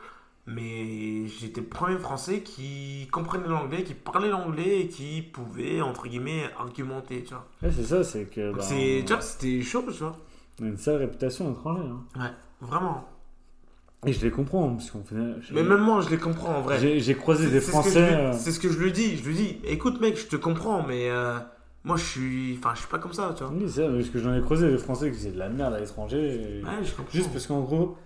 [0.46, 6.08] Mais j'étais le premier français qui comprenait l'anglais, qui parlait l'anglais et qui pouvait, entre
[6.08, 7.46] guillemets, argumenter, tu vois.
[7.62, 8.52] Ouais, c'est ça, c'est que.
[8.52, 10.16] Bah, tu vois, c'était chaud, tu vois.
[10.60, 11.82] On a une sale réputation à l'étranger.
[11.88, 12.20] hein.
[12.20, 12.30] Ouais,
[12.66, 13.08] vraiment.
[14.04, 15.14] Et je les comprends, parce qu'on fait.
[15.52, 16.98] Mais même moi, je les comprends en vrai.
[17.00, 18.00] J'ai croisé des Français.
[18.14, 19.16] euh, C'est ce que je lui dis.
[19.16, 21.38] Je lui dis, écoute, mec, je te comprends, mais euh,
[21.84, 22.56] moi, je suis.
[22.58, 23.52] Enfin, je suis pas comme ça, tu vois.
[23.52, 25.78] Oui, c'est parce que j'en ai croisé des Français qui faisaient de la merde à
[25.80, 26.62] l'étranger.
[26.64, 27.12] Ouais, je comprends.
[27.12, 27.96] Juste parce qu'en gros,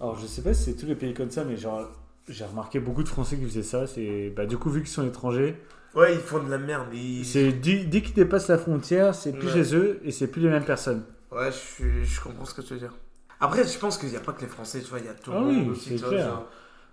[0.00, 1.88] alors je sais pas si c'est tous les pays comme ça, mais genre
[2.28, 3.86] j'ai remarqué beaucoup de Français qui faisaient ça.
[3.86, 5.56] C'est bah, du coup, vu qu'ils sont étrangers,
[5.94, 6.88] Ouais, ils font de la merde.
[6.92, 7.24] Ils...
[7.24, 9.54] c'est dès, dès qu'ils dépassent la frontière, c'est plus Ouais.
[9.64, 11.04] chez eux et c'est plus les mêmes personnes.
[11.30, 12.04] Ouais, je, suis...
[12.04, 12.94] je comprends ce que tu veux dire.
[13.40, 15.14] Après, je pense qu'il n'y a pas que les Français, tu vois, il y a
[15.14, 16.16] tout Ah le oui, monde aussi, c'est tu vois, clair.
[16.16, 16.46] genre.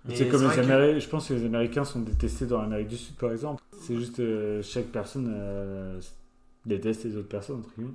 [0.04, 2.96] Mais C'est comme les Américains, je pense que les Américains sont détestés dans l'Amérique du
[2.96, 3.62] Sud par exemple.
[3.78, 6.00] C'est juste euh, chaque personne euh,
[6.66, 7.94] déteste les autres personnes, entre guillemets.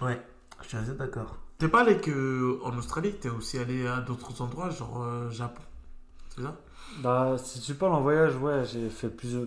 [0.00, 0.20] Ouais,
[0.62, 1.36] je suis assez d'accord.
[1.58, 5.62] T'es pas allé que en Australie, t'es aussi allé à d'autres endroits, genre euh, Japon.
[6.34, 6.56] C'est ça?
[6.96, 9.46] Bah, si tu parles en voyage, ouais, j'ai fait plusieurs,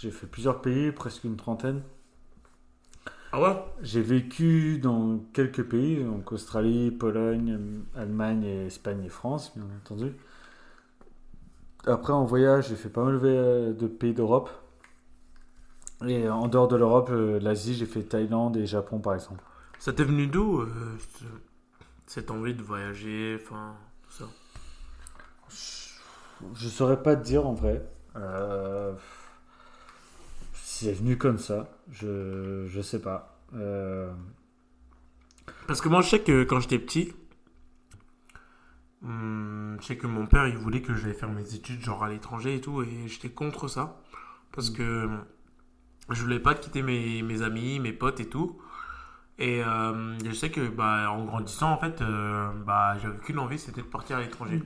[0.00, 1.82] j'ai fait plusieurs pays, presque une trentaine.
[3.32, 3.56] Ah ouais?
[3.82, 7.58] J'ai vécu dans quelques pays, donc Australie, Pologne,
[7.96, 10.12] Allemagne, et Espagne et France, bien entendu.
[11.86, 14.50] Après, en voyage, j'ai fait pas mal de pays d'Europe.
[16.06, 19.42] Et en dehors de l'Europe, euh, l'Asie, j'ai fait Thaïlande et Japon, par exemple.
[19.78, 20.68] Ça t'est venu d'où euh,
[21.18, 21.24] ce-
[22.06, 24.26] cette envie de voyager, enfin, tout ça?
[26.54, 27.82] Je saurais pas te dire en vrai.
[28.16, 28.92] Euh,
[30.82, 31.68] C'est venu comme ça.
[31.90, 33.38] Je, je sais pas.
[33.54, 34.10] Euh,
[35.66, 37.12] Parce que moi, je sais que quand j'étais petit,
[39.02, 42.08] hum, je sais que mon père, il voulait que j'aille faire mes études, genre à
[42.08, 44.00] l'étranger et tout, et j'étais contre ça.
[44.52, 45.08] Parce que
[46.10, 48.58] je voulais pas quitter mes, mes amis, mes potes et tout.
[49.38, 53.58] Et euh, je sais que bah, en grandissant, en fait, euh, bah, j'avais qu'une envie,
[53.58, 54.62] c'était de partir à l'étranger.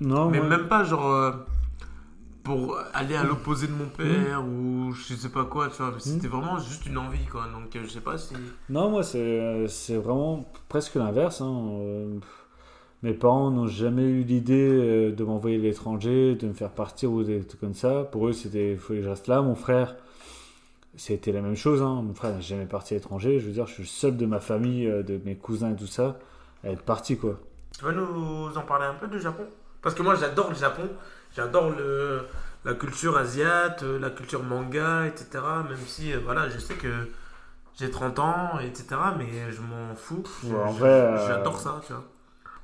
[0.00, 1.34] Non, Mais même pas genre
[2.42, 5.92] pour aller à l'opposé de mon père ou je sais pas quoi, tu vois.
[5.92, 7.46] mais C'était vraiment juste une envie, quoi.
[7.52, 8.34] Donc euh, je sais pas si.
[8.68, 11.40] Non, moi, c'est c'est vraiment presque l'inverse.
[11.40, 11.68] hein.
[11.80, 12.18] Euh,
[13.02, 17.10] Mes parents n'ont jamais eu l'idée euh, de m'envoyer à l'étranger, de me faire partir
[17.12, 18.04] ou des trucs comme ça.
[18.04, 19.40] Pour eux, c'était il faut que je reste là.
[19.42, 19.96] Mon frère,
[20.96, 21.82] c'était la même chose.
[21.82, 22.02] hein.
[22.02, 23.38] Mon frère n'est jamais parti à l'étranger.
[23.40, 25.76] Je veux dire, je suis le seul de ma famille, euh, de mes cousins et
[25.76, 26.18] tout ça,
[26.64, 27.38] à être parti, quoi.
[27.78, 29.44] Tu vas nous en parler un peu du Japon?
[29.82, 30.82] Parce que moi j'adore le Japon
[31.34, 32.22] J'adore le,
[32.64, 35.28] la culture asiate, euh, la culture manga, etc.
[35.68, 37.08] Même si, euh, voilà, je sais que
[37.78, 38.86] j'ai 30 ans, etc.
[39.16, 40.22] Mais je m'en fous.
[40.44, 42.04] Ouais, vrai, euh, J'adore ça, tu vois.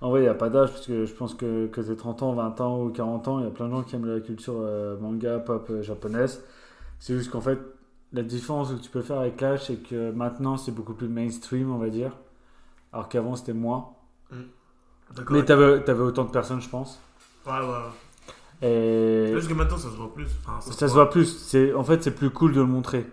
[0.02, 2.22] En vrai, il n'y a pas d'âge, parce que je pense que, que t'aies 30
[2.22, 4.20] ans, 20 ans ou 40 ans, il y a plein de gens qui aiment la
[4.20, 6.44] culture euh, manga, pop euh, japonaise.
[6.98, 7.58] C'est juste qu'en fait,
[8.12, 11.72] la différence que tu peux faire avec l'âge, c'est que maintenant, c'est beaucoup plus mainstream,
[11.72, 12.12] on va dire.
[12.92, 13.94] Alors qu'avant, c'était moins.
[15.14, 15.36] D'accord.
[15.36, 17.00] Mais t'avais avais autant de personnes, je pense.
[17.46, 17.90] Ouais, ouais.
[18.62, 20.26] Et Juste que maintenant, ça se voit plus.
[20.46, 21.26] Enfin, ça se voit plus.
[21.26, 23.06] C'est En fait, c'est plus cool de le montrer.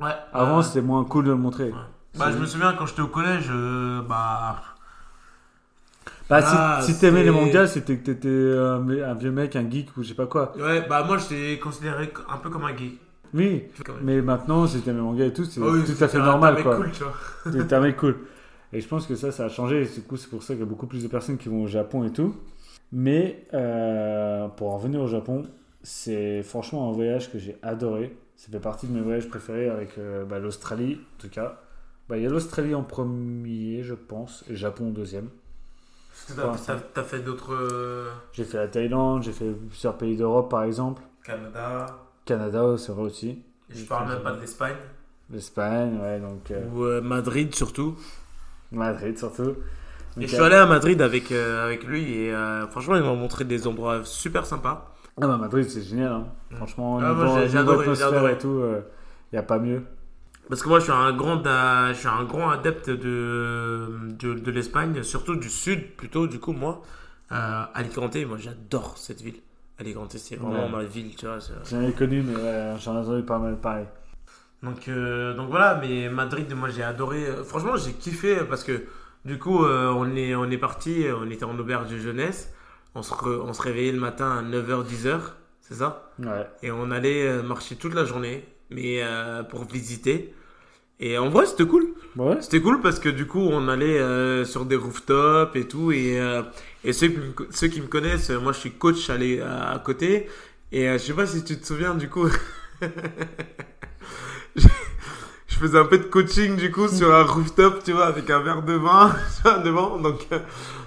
[0.00, 0.10] Ouais.
[0.32, 1.66] Avant, c'était moins cool de le montrer.
[1.66, 2.18] Ouais.
[2.18, 4.56] Bah, je me souviens quand j'étais au collège, euh, bah.
[6.28, 9.68] Bah, Ah, si, si t'aimais les mangas, c'était que t'étais un, un vieux mec, un
[9.70, 10.52] geek ou je sais pas quoi.
[10.58, 12.92] Ouais, bah, moi, j'étais considéré un peu comme un gay.
[13.34, 13.64] Oui,
[14.02, 16.54] mais maintenant, si t'aimes les mangas et tout, c'est Ah oui, tout à fait normal,
[16.54, 16.76] un mec quoi.
[16.76, 17.64] cool, tu vois.
[17.64, 18.16] T'es un mec cool.
[18.72, 19.82] Et je pense que ça, ça a changé.
[19.82, 21.62] Et du coup, c'est pour ça qu'il y a beaucoup plus de personnes qui vont
[21.62, 22.34] au Japon et tout.
[22.92, 25.42] Mais euh, pour en revenir au Japon,
[25.82, 28.16] c'est franchement un voyage que j'ai adoré.
[28.36, 31.60] Ça fait partie de mes voyages préférés avec euh, bah, l'Australie, en tout cas.
[32.08, 35.28] Bah, Il y a l'Australie en premier, je pense, et le Japon en deuxième.
[36.34, 36.56] T'as
[36.94, 37.54] t'as fait d'autres.
[37.54, 41.02] euh, J'ai fait la Thaïlande, j'ai fait plusieurs pays d'Europe, par exemple.
[41.24, 41.86] Canada.
[42.24, 43.42] Canada, c'est vrai aussi.
[43.70, 44.76] Et je parle même pas de l'Espagne.
[45.30, 47.96] L'Espagne, ouais, donc euh, Ou euh, Madrid surtout.
[48.72, 49.54] Madrid surtout.
[50.20, 53.02] Et je euh, suis allé à Madrid avec, euh, avec lui et euh, franchement, il
[53.02, 54.94] m'a montré des endroits super sympas.
[55.20, 56.26] Ah bah Madrid c'est génial hein.
[56.50, 56.56] Mm.
[56.56, 58.62] Franchement, Ah, niveau, moi, j'ai- j'ai adoré, atmosphère et tout,
[59.32, 59.82] il n'y a pas mieux.
[60.48, 64.50] Parce que moi, je suis un grand, je suis un grand adepte de, de, de
[64.50, 66.82] l'Espagne, surtout du sud plutôt, du coup, moi.
[67.32, 69.40] Euh, Alicante, moi, j'adore cette ville.
[69.78, 70.70] Alicante, c'est vraiment Ouais.
[70.70, 71.40] ma ville, tu vois.
[71.40, 73.84] c'est- J'en ai connu mais ouais, j'en ai entendu pas mal pareil.
[74.62, 77.26] Donc, euh, donc voilà, mais Madrid, moi j'ai adoré.
[77.26, 78.84] Euh, Franchement, j'ai kiffé parce que
[79.24, 82.52] du coup, euh, on est, on est parti, on était en auberge de jeunesse.
[82.94, 85.20] On se, re- on se réveillait le matin à 9h, 10h,
[85.60, 86.10] c'est ça?
[86.18, 86.46] Ouais.
[86.62, 90.34] Et on allait euh, marcher toute la journée, mais euh, pour visiter.
[91.00, 91.94] Et en vrai, c'était cool.
[92.16, 92.38] Ouais.
[92.40, 95.92] C'était cool parce que du coup, on allait euh, sur des rooftops et tout.
[95.92, 96.18] Et,
[96.84, 100.28] et ceux, qui me, ceux qui me connaissent, moi je suis coach à, à côté.
[100.72, 102.28] Et je sais pas si tu te souviens du coup.
[105.58, 108.40] je, faisais un peu de coaching du coup sur un rooftop, tu vois, avec un
[108.40, 109.14] verre de vin
[109.64, 109.98] devant.
[109.98, 110.38] Donc, euh,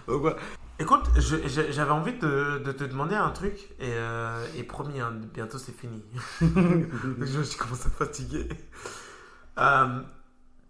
[0.08, 0.38] donc voilà.
[0.80, 3.70] Écoute, j'avais envie de, de te demander un truc.
[3.80, 6.02] Et, euh, et promis, hein, bientôt c'est fini.
[6.42, 8.48] je, je commence à fatiguer.
[9.60, 10.02] Euh,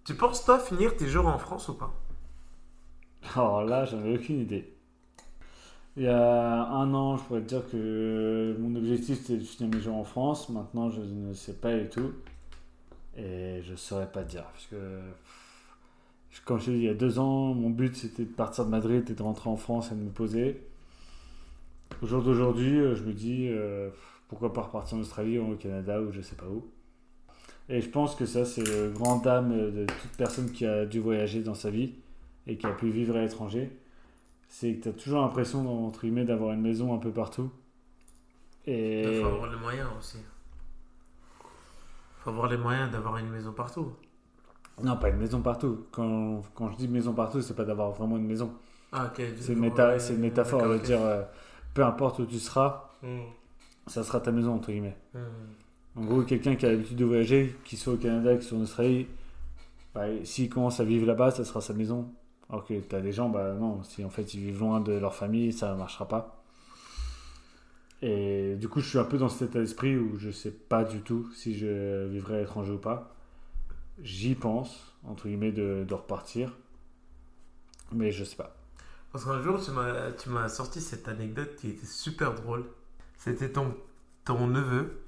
[0.03, 1.93] tu penses, toi, finir tes jours en France ou pas?
[3.35, 4.73] Alors là, j'en ai aucune idée.
[5.97, 9.75] Il y a un an, je pourrais te dire que mon objectif c'était de finir
[9.75, 10.49] mes jours en France.
[10.49, 12.13] Maintenant, je ne sais pas du tout.
[13.17, 14.43] Et je saurais pas te dire.
[14.43, 14.99] Parce que,
[16.45, 18.69] comme je t'ai dit, il y a deux ans, mon but c'était de partir de
[18.69, 20.61] Madrid et de rentrer en France et de me poser.
[22.01, 23.89] Au jour d'aujourd'hui, euh, je me dis euh,
[24.27, 26.65] pourquoi pas repartir en Australie ou au Canada ou je sais pas où.
[27.69, 30.99] Et je pense que ça, c'est le grand dame de toute personne qui a dû
[30.99, 31.93] voyager dans sa vie
[32.47, 33.69] et qui a pu vivre à l'étranger.
[34.49, 37.51] C'est que tu as toujours l'impression, entre guillemets, d'avoir une maison un peu partout.
[38.67, 40.17] Il Et faut avoir les moyens aussi.
[42.23, 43.91] Faut avoir les moyens d'avoir une maison partout.
[44.83, 45.85] non, pas une maison partout.
[45.91, 48.51] Quand, quand je dis maison partout, c'est pas d'avoir vraiment une maison.
[48.91, 49.21] Ah, ok.
[49.39, 51.23] C'est une, méta- c'est une métaphore de dire euh,
[51.73, 52.89] peu importe où tu seras,
[53.87, 54.97] ça sera ta maison, entre guillemets.
[55.95, 58.61] En gros, quelqu'un qui a l'habitude de voyager, qu'il soit au Canada, qu'il soit en
[58.61, 59.07] Australie,
[59.93, 62.11] bah, s'il commence à vivre là-bas, ça sera sa maison.
[62.49, 64.93] Alors que tu as des gens, bah non, si en fait ils vivent loin de
[64.93, 66.40] leur famille, ça ne marchera pas.
[68.01, 70.83] Et du coup, je suis un peu dans cet état d'esprit où je sais pas
[70.83, 73.15] du tout si je vivrai à l'étranger ou pas.
[74.01, 76.57] J'y pense, entre guillemets, de, de repartir.
[77.91, 78.55] Mais je sais pas.
[79.11, 82.63] Parce qu'un jour, tu m'as, sorti cette anecdote qui était super drôle.
[83.17, 83.75] C'était ton,
[84.25, 85.01] ton neveu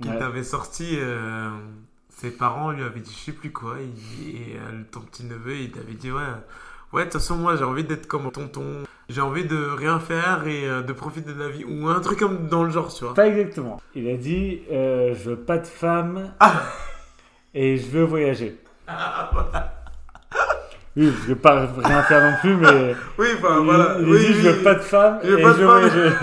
[0.00, 0.18] qui Ouais.
[0.18, 0.96] t'avait sorti.
[0.98, 1.50] euh,
[2.08, 3.76] ses parents lui avaient dit je sais plus quoi.
[3.80, 6.22] et euh, ton petit neveu, il t'avait dit Ouais,
[6.92, 8.84] ouais, de toute façon, moi j'ai envie d'être comme tonton.
[9.08, 11.64] J'ai envie de rien faire et euh, de profiter de la vie.
[11.64, 13.14] Ou un truc comme dans le genre, tu vois.
[13.14, 13.80] Pas exactement.
[13.94, 16.32] Il a dit euh, Je veux pas de femme
[17.54, 18.58] et je veux voyager.
[20.96, 22.94] Oui, je veux pas rien faire non plus, mais.
[23.18, 23.96] Oui, il, voilà.
[24.00, 25.80] il oui, dit, oui, je veux pas de femme et pas je veux femme.
[25.88, 26.14] voyager.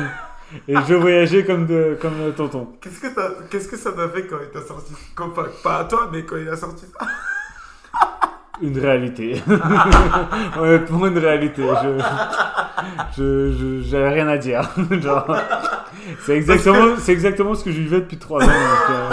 [0.67, 2.67] et je veux voyager comme, de, comme le tonton.
[2.81, 4.93] Qu'est-ce que, que ça t'a fait quand il t'a sorti?
[5.13, 7.05] Comme pas, pas à toi, mais quand il a sorti ça?
[8.61, 9.41] Une réalité.
[10.59, 11.63] Honnêtement, une réalité.
[13.17, 14.69] Je, j'avais rien à dire.
[14.91, 15.35] Genre,
[16.25, 18.47] c'est exactement, c'est exactement ce que je vivais depuis trois ans.
[18.47, 19.09] donc, euh,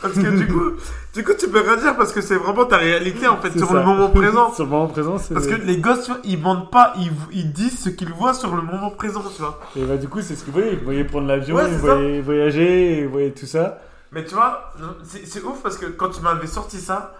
[0.00, 0.72] Parce que du coup,
[1.14, 3.58] du coup, tu peux rien dire parce que c'est vraiment ta réalité en fait C'est
[3.58, 3.74] sur ça.
[3.74, 4.52] le moment présent.
[4.54, 5.34] sur le moment présent, c'est.
[5.34, 8.34] Parce que les gosses, tu vois, ils mentent pas, ils, ils disent ce qu'ils voient
[8.34, 9.60] sur le moment présent, tu vois.
[9.76, 10.76] Et bah, du coup, c'est ce que vous voyez.
[10.76, 13.78] Vous voyez prendre l'avion, Ouais, vous c'est voyez voyager, vous voyez tout ça.
[14.10, 14.72] Mais tu vois,
[15.04, 17.14] c'est c'est ouf parce que quand tu m'avais sorti ça,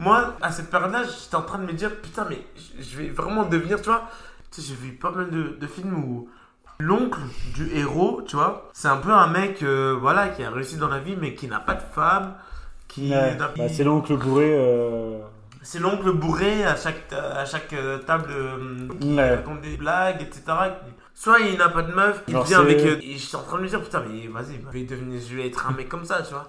[0.00, 3.08] moi, à cette période-là, j'étais en train de me dire, putain, mais je- je vais
[3.10, 4.08] vraiment devenir, tu vois.
[4.50, 6.28] Tu sais, j'ai vu pas mal de, de films où
[6.80, 7.20] l'oncle
[7.54, 10.88] du héros, tu vois, c'est un peu un mec, euh, voilà, qui a réussi dans
[10.88, 12.34] la vie, mais qui n'a pas de femme,
[12.88, 13.10] qui.
[13.12, 13.36] Ouais.
[13.38, 14.50] Bah, c'est l'oncle bourré.
[14.52, 15.20] euh,
[15.62, 19.34] C'est l'oncle bourré à chaque, à chaque euh, table euh, qui Ouais.
[19.36, 20.42] raconte des blagues, etc.
[21.14, 22.78] Soit il n'a pas de meuf, il Genre, vient avec.
[22.80, 25.46] et J'étais en train de me dire, putain, mais vas-y, je vais, devenir, je vais
[25.48, 26.48] être un mec comme ça, tu vois.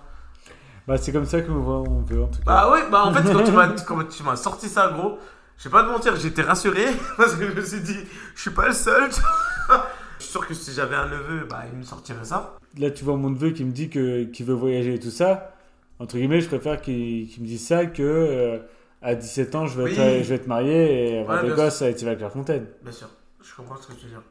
[0.92, 2.44] Bah, c'est comme ça voit, on veut en tout cas.
[2.46, 5.18] Bah ouais, bah en fait, quand tu m'as, quand tu m'as sorti ça, gros,
[5.58, 6.84] je vais pas te mentir, j'étais rassuré
[7.18, 7.96] parce que je me suis dit,
[8.36, 9.10] je suis pas le seul.
[9.10, 12.58] Je suis sûr que si j'avais un neveu, bah il me sortirait ça.
[12.78, 15.56] Là, tu vois mon neveu qui me dit que qu'il veut voyager et tout ça.
[16.00, 18.58] Entre guillemets, je préfère qu'il qu'il me dise ça que euh,
[19.02, 19.92] à 17 ans, je vais, Oui.
[19.98, 22.66] être, je vais être marié et avoir Ouais, des gosses avec Yves Clairefontaine.
[22.84, 23.08] Bien sûr,
[23.42, 24.24] je comprends ce que tu veux dire.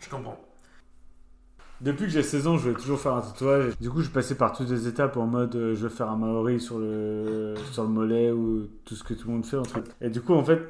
[0.00, 0.36] Je comprends.
[1.80, 3.72] Depuis que j'ai 16 ans, je voulais toujours faire un tatouage.
[3.80, 6.16] Du coup, je passais par toutes les étapes en mode euh, je veux faire un
[6.16, 9.56] maori sur le, sur le mollet ou tout ce que tout le monde fait.
[9.56, 9.96] En fait.
[10.02, 10.60] Et du coup, en fait,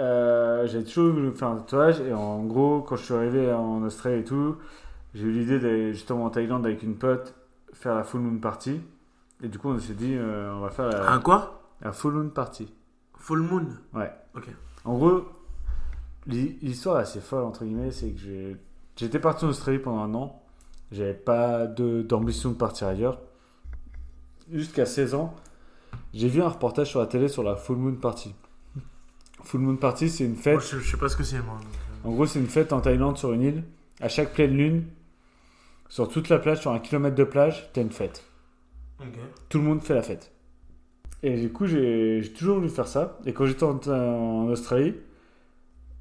[0.00, 2.00] euh, j'ai toujours voulu faire un tatouage.
[2.00, 4.56] Et en gros, quand je suis arrivé en Australie et tout,
[5.14, 7.34] j'ai eu l'idée d'aller justement en Thaïlande avec une pote
[7.72, 8.80] faire la full moon party.
[9.44, 11.62] Et du coup, on s'est dit, euh, on va faire la, Un quoi?
[11.82, 12.72] la full moon party.
[13.18, 13.66] Full moon?
[13.94, 14.10] Ouais.
[14.34, 14.48] Ok.
[14.84, 15.22] En gros,
[16.26, 18.56] l'hi- l'histoire est assez folle, entre guillemets, c'est que j'ai-
[18.96, 20.42] j'étais parti en Australie pendant un an.
[20.92, 23.20] J'avais pas d'ambition de, partir ailleurs.
[24.52, 25.34] Jusqu'à 16 ans,
[26.14, 28.34] j'ai vu un reportage sur la télé sur la Full Moon Party.
[29.42, 30.54] Full Moon Party, c'est une fête.
[30.54, 31.58] Moi, je, je sais pas ce que c'est, moi.
[32.04, 33.64] En gros, c'est une fête en Thaïlande sur une île.
[34.00, 34.84] À chaque pleine lune,
[35.88, 38.24] sur toute la plage, sur un kilomètre de plage, t'as une fête.
[39.00, 39.18] Ok.
[39.48, 40.32] Tout le monde fait la fête.
[41.22, 43.18] Et du coup, j'ai j'ai toujours voulu faire ça.
[43.26, 44.94] Et quand j'étais en, en Australie,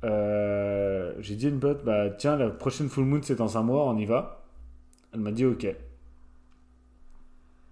[0.04, 3.64] euh, j'ai dit à une pote, bah tiens, la prochaine full moon c'est dans un
[3.64, 4.45] mois, on y va.
[5.16, 5.66] Elle m'a dit ok.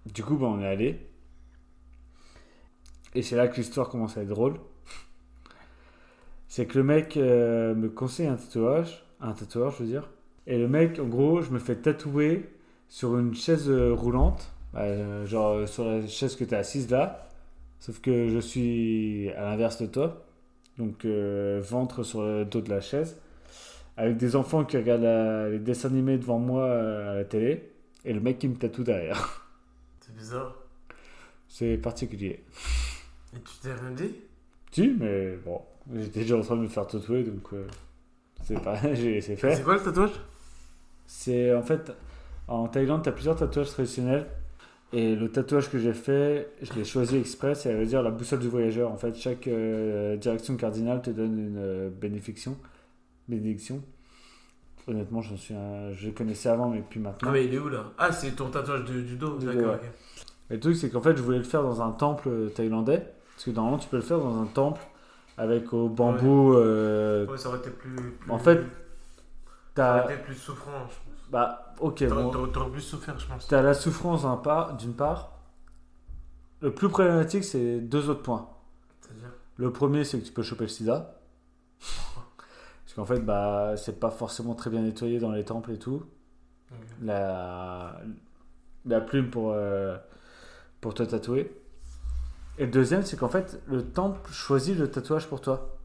[0.06, 0.98] Du coup, bah, on est allé.
[3.14, 4.54] Et c'est là que l'histoire commence à être drôle.
[6.48, 10.08] C'est que le mec euh, me conseille un tatouage, un tatouage, je veux dire.
[10.46, 12.48] Et le mec, en gros, je me fais tatouer
[12.88, 17.28] sur une chaise euh, roulante, euh, genre sur la chaise que tu es assise là,
[17.78, 20.24] sauf que je suis à l'inverse de toi,
[20.78, 23.18] donc ventre sur le dos de la chaise,
[23.96, 27.70] avec des enfants qui regardent la- les dessins animés devant moi euh, à la télé,
[28.04, 29.46] et le mec qui me tatoue derrière.
[30.00, 30.54] C'est bizarre.
[31.48, 32.42] C'est particulier.
[33.36, 34.14] Et tu t'es rien dit?
[34.72, 35.60] Si, mais bon,
[35.94, 37.66] j'étais déjà en train de me faire tatouer, donc euh,
[38.42, 39.54] c'est pas, j'ai- c'est fait.
[39.56, 40.10] C'est quoi le tatouage?
[41.06, 41.92] C'est en fait
[42.48, 44.26] en Thaïlande, tu as plusieurs tatouages traditionnels.
[44.92, 48.38] Et le tatouage que j'ai fait, je l'ai choisi exprès, ça veut dire la boussole
[48.38, 48.92] du voyageur.
[48.92, 51.90] En fait, chaque euh, direction cardinale te donne une euh.
[53.28, 53.82] Bénédiction.
[54.86, 57.28] Honnêtement, j'en suis un- je le connaissais avant, mais plus maintenant.
[57.30, 57.84] Ah, mais il est où là?
[57.96, 59.38] Ah, c'est ton tatouage du, du dos.
[59.38, 59.80] D'accord, dos, ok.
[60.50, 63.14] Et le truc, c'est qu'en fait, je voulais le faire dans un temple euh, thaïlandais.
[63.34, 64.82] Parce que normalement, tu peux le faire dans un temple
[65.38, 66.52] avec au bambou.
[66.54, 67.94] euh, Ouais, ça aurait été plus.
[67.96, 68.66] plus- En fait, ça
[69.74, 70.04] t'as.
[70.04, 71.30] aurait été plus souffrant, je pense.
[71.30, 72.06] Bah, ok.
[72.06, 72.46] T'aurais bon.
[72.48, 73.48] t'aurais- plus souffert, je pense.
[73.48, 75.32] T'as la souffrance d'un part- d'une part.
[76.60, 78.48] Le plus problématique, c'est deux autres points.
[79.00, 79.30] C'est-à-dire?
[79.56, 81.18] Le premier, c'est que tu peux choper le sida.
[82.94, 86.04] Parce qu'en fait, bah, c'est pas forcément très bien nettoyé dans les temples et tout.
[87.02, 88.00] La,
[88.86, 89.96] la plume pour, euh,
[90.80, 91.52] pour te tatouer.
[92.58, 95.76] Et le deuxième, c'est qu'en fait, le temple choisit le tatouage pour toi.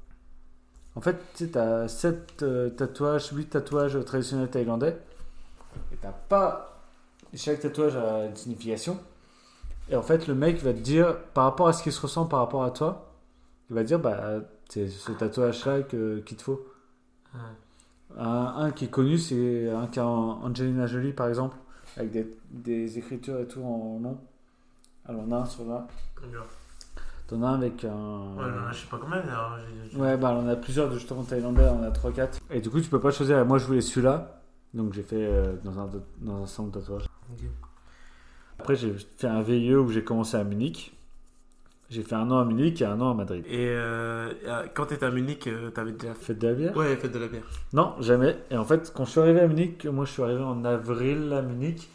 [0.96, 2.44] En fait, tu sais, t'as 7
[2.76, 4.98] tatouages, 8 tatouages traditionnels thaïlandais.
[5.92, 6.80] Et t'as pas.
[7.34, 9.00] Chaque tatouage a une signification.
[9.90, 12.26] Et en fait, le mec va te dire, par rapport à ce qui se ressent
[12.26, 13.12] par rapport à toi,
[13.70, 16.64] il va te dire, bah, c'est ce tatouage-là que- qu'il te faut.
[17.34, 18.18] Ouais.
[18.18, 21.56] Un, un qui est connu, c'est un qui a Angelina Jolie, par exemple,
[21.98, 24.18] avec des, des écritures et tout en nom.
[25.06, 25.88] Alors, on a un sur là.
[26.22, 26.48] D'accord.
[27.28, 28.36] T'en as un avec un.
[28.36, 29.22] Ouais, non, je sais pas combien,
[29.92, 32.40] j'ai- Ouais, bah on a plusieurs de justement thaïlandais, on a 3-4.
[32.50, 33.46] Et du coup, tu peux pas choisir.
[33.46, 34.42] Moi, je voulais celui-là.
[34.74, 35.90] Donc, j'ai fait euh, dans, un,
[36.22, 37.06] dans un centre de tatouage.
[38.60, 40.96] Après, j'ai fait un VIE où j'ai commencé à Munich.
[41.90, 43.44] J'ai fait un an à Munich et un an à Madrid.
[43.48, 46.36] Et euh, euh, quand t'étais à Munich, euh, t'avais déjà fait.
[46.36, 46.78] De la bière?
[46.78, 47.42] Ouais, faites de la bière.
[47.74, 48.38] Non, jamais.
[48.52, 51.34] Et en fait, quand je suis arrivé à Munich, moi, je suis arrivé en avril
[51.34, 51.90] à Munich.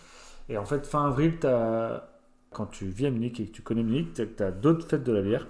[0.49, 2.03] Et en fait, fin avril, t'as...
[2.53, 5.13] quand tu vis à Munich et que tu connais Munich, t'as- t'as d'autres fêtes de
[5.13, 5.47] la bière.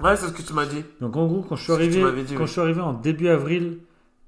[0.00, 0.84] Ouais, c'est ce que tu m'as dit.
[1.00, 1.72] Donc en gros, quand je suis tu
[2.04, 2.46] arrivé, dit, quand oui.
[2.46, 3.78] je suis arrivé en début avril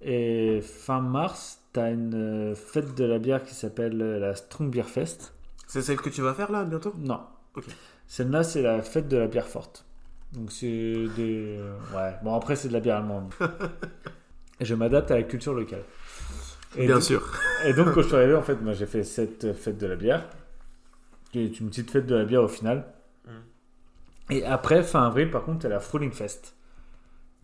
[0.02, 4.82] et fin mars, t'as une euh, fête de la bière qui s'appelle la Strong Beer
[4.84, 5.32] Fest.
[5.68, 6.92] C'est celle que tu vas faire là bientôt?
[6.98, 7.20] Non,
[7.56, 7.66] Ok.
[8.10, 9.84] Celle-là, c'est la fête de la bière forte.
[10.32, 11.60] Donc c'est des...
[11.94, 13.32] Ouais, bon après c'est de la bière allemande.
[14.58, 15.84] Et je m'adapte à la culture locale.
[16.76, 17.22] Et Bien donc- sûr.
[17.64, 19.94] Et donc quand je suis arrivé, en fait, moi j'ai fait cette fête de la
[19.94, 20.28] bière.
[21.30, 22.84] Qui est une petite fête de la bière au final.
[23.26, 24.32] Mm.
[24.32, 26.56] Et après, fin avril, par contre, t'as la Frühling Fest.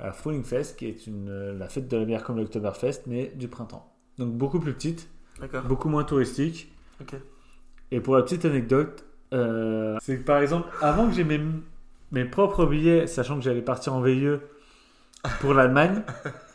[0.00, 3.46] La Frühling Fest, qui est une, la fête de la bière comme l'Oktoberfest, mais du
[3.46, 3.94] printemps.
[4.18, 5.08] Donc beaucoup plus petite,
[5.40, 5.62] D'accord.
[5.62, 6.72] beaucoup moins touristique.
[7.00, 7.14] Ok.
[7.92, 11.40] Et pour la petite anecdote, euh, c'est que par exemple, avant que j'ai mes,
[12.12, 14.38] mes propres billets, sachant que j'allais partir en VIE
[15.40, 16.02] pour l'Allemagne,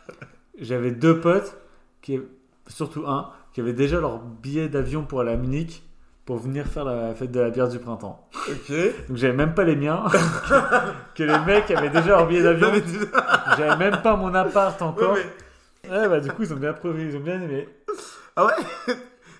[0.59, 1.57] j'avais deux potes,
[2.01, 2.19] qui,
[2.67, 5.83] surtout un, qui avaient déjà leur billet d'avion pour aller à Munich
[6.25, 8.27] pour venir faire la fête de la bière du printemps.
[8.47, 8.71] Ok.
[9.09, 10.05] Donc j'avais même pas les miens,
[11.15, 12.71] que les mecs avaient déjà leur billet d'avion.
[13.57, 15.13] J'avais même pas mon appart encore.
[15.13, 15.25] Ouais,
[15.83, 17.67] mais- Ouais, bah du coup ils ont bien ils ont bien aimé.
[18.35, 18.53] Ah ouais?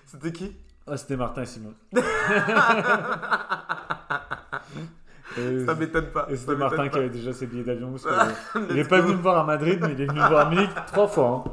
[0.04, 0.56] C'était qui?
[0.86, 1.74] Ah, c'était Martin et Simon.
[5.66, 6.26] Ça m'étonne pas.
[6.28, 7.90] Et c'était Martin qui avait déjà ses billets d'avion.
[7.92, 8.08] parce que,
[8.58, 8.60] pas.
[8.70, 9.06] il est Let's pas go.
[9.06, 11.44] venu me voir à Madrid, mais il est venu me voir à Munich trois fois.
[11.46, 11.52] hein.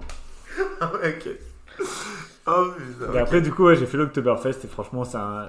[0.82, 1.86] Ah ouais, ok.
[2.48, 3.14] Oh putain.
[3.14, 5.48] Et après, du coup, ouais, j'ai fait l'Oktoberfest et franchement, c'est un...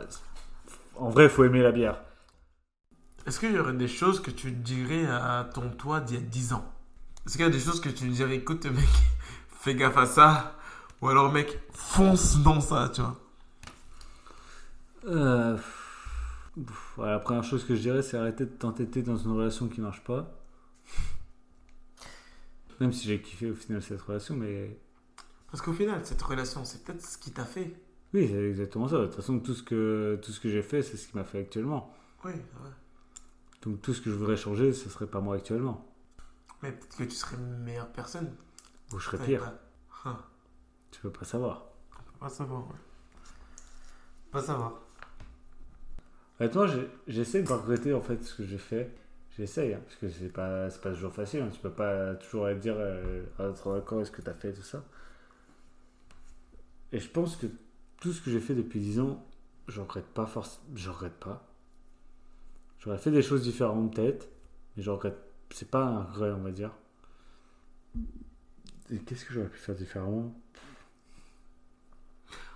[0.96, 1.96] En vrai, il faut aimer la bière.
[3.26, 6.22] Est-ce qu'il y aurait des choses que tu dirais à ton toi d'il y a
[6.22, 6.64] 10 ans?
[7.26, 8.88] Est-ce qu'il y a des choses que tu dirais, écoute mec,
[9.60, 10.54] fais gaffe à ça
[11.00, 13.16] Ou alors mec, fonce dans ça, tu vois?
[15.06, 15.56] Euh,
[16.98, 20.02] la première chose que je dirais, c'est arrêter de t'entêter dans une relation qui marche
[20.04, 20.30] pas.
[22.80, 24.78] Même si j'ai kiffé au final cette relation, mais
[25.50, 27.74] Parce qu'au final, cette relation, c'est peut-être ce qui t'a fait.
[28.14, 28.98] oui, c'est exactement ça.
[28.98, 31.24] De toute façon, tout ce que, tout ce que j'ai fait, c'est ce qui m'a
[31.24, 31.92] fait actuellement.
[32.24, 32.70] Oui, ouais.
[33.62, 35.86] Donc tout ce que je voudrais changer, ce serait pas moi actuellement.
[36.62, 38.34] Mais peut-être que tu serais une meilleure personne.
[38.92, 39.44] Ou je serais pire.
[39.44, 39.60] Pas,
[40.06, 40.18] Ah,
[40.90, 41.66] Tu peux pas savoir.
[42.18, 42.76] pas savoir, ouais.
[44.30, 44.80] Pas savoir.
[46.40, 48.90] J'ai- j'essaie de regretter en fait ce que j'ai fait.
[49.36, 51.42] J'essaye, hein, parce que c'est pas, pas toujours facile.
[51.42, 51.50] hein.
[51.52, 54.52] Tu peux pas toujours aller dire euh, ah, trop d'accord, est-ce que tu as fait
[54.52, 54.84] tout ça.
[56.92, 57.46] Et je pense que
[58.00, 59.24] tout ce que j'ai fait depuis 10 ans,
[59.68, 60.64] je regrette pas forcément.
[60.74, 61.46] Je regrette pas.
[62.80, 64.28] J'aurais fait des choses différentes peut-être,
[64.76, 65.18] mais je regrette.
[65.50, 66.72] C'est pas un regret, on va dire.
[68.90, 70.34] Et qu'est-ce que j'aurais pu faire différemment?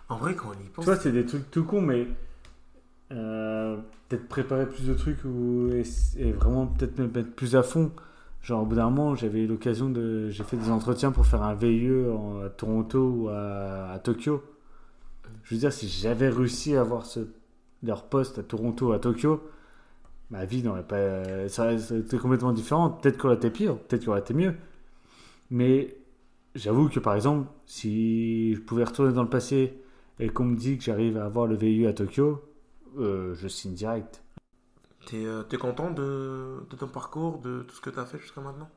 [0.09, 0.85] En vrai, quand on y Tu pense.
[0.85, 2.07] vois, c'est des trucs tout cons, mais
[3.13, 3.77] euh,
[4.09, 7.93] peut-être préparer plus de trucs ou, et, vraiment peut-être me mettre plus à fond.
[8.43, 10.31] Genre, au bout d'un moment, j'avais l'occasion de.
[10.31, 11.89] J'ai fait des entretiens pour faire un VIE
[12.45, 14.43] à Toronto ou à, Tokyo.
[15.45, 17.07] Je veux dire, si j'avais réussi à avoir
[17.83, 19.43] leur poste à Toronto ou à Tokyo,
[20.31, 21.49] ma vie n'aurait pas.
[21.49, 22.91] Ça aurait été complètement différent.
[22.91, 24.55] Peut-être qu'elle aurait été pire, peut-être qu'elle aurait été mieux.
[25.51, 25.97] Mais
[26.55, 29.75] j'avoue que par exemple, si je pouvais retourner dans le passé
[30.21, 32.43] et qu'on me dit que j'arrive à avoir le VIE à Tokyo,
[32.99, 34.23] euh, je signe direct.
[35.07, 38.41] T'es euh, t'es content de, de ton parcours, de tout ce que t'as fait jusqu'à
[38.41, 38.71] maintenant?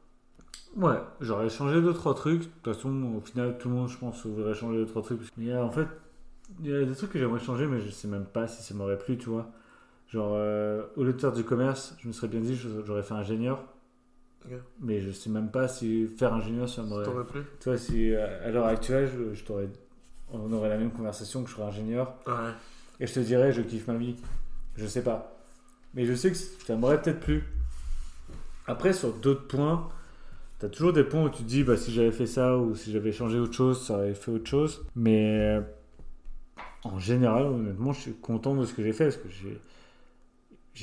[0.75, 2.41] Ouais, j'aurais changé deux trois trucs.
[2.41, 5.21] De toute façon, au final, tout le monde, je pense, voudrait changer deux trois trucs.
[5.37, 5.87] Mais euh, en fait,
[6.59, 8.73] il y a des trucs que j'aimerais changer, mais je sais même pas si ça
[8.73, 9.49] m'aurait plu, tu vois.
[10.09, 13.13] Genre, euh, au lieu de faire du commerce, je me serais bien dit, j'aurais fait
[13.13, 13.63] ingénieur.
[14.79, 17.05] Mais je sais même pas si faire ingénieur, ça m'aurait.
[17.25, 17.43] Plu?
[17.59, 19.69] Tu vois, si euh, à l'heure actuelle, je, je t'aurais.
[20.31, 22.13] On aurait la même conversation que je serais ingénieur.
[22.25, 22.53] Ouais.
[22.99, 24.15] Et je te dirais, je kiffe ma vie.
[24.75, 25.37] Je sais pas.
[25.93, 27.43] Mais je sais que m'aurait peut-être plu.
[28.67, 29.87] Après, sur d'autres points,
[30.59, 32.91] t'as toujours des points où tu te dis, bah, si j'avais fait ça ou si
[32.91, 34.85] j'avais changé autre chose, ça aurait fait autre chose.
[34.95, 35.59] Mais
[36.83, 39.61] en général, honnêtement, je suis content de ce que j'ai fait parce que j'ai.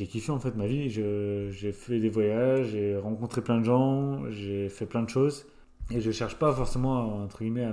[0.06, 4.68] Kiffé en fait ma vie, j'ai fait des voyages, j'ai rencontré plein de gens, j'ai
[4.68, 5.46] fait plein de choses
[5.92, 7.72] et je cherche pas forcément entre guillemets à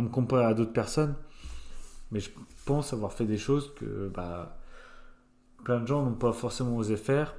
[0.00, 1.14] me comparer à d'autres personnes,
[2.12, 2.30] mais je
[2.66, 4.58] pense avoir fait des choses que bah,
[5.64, 7.34] plein de gens n'ont pas forcément osé faire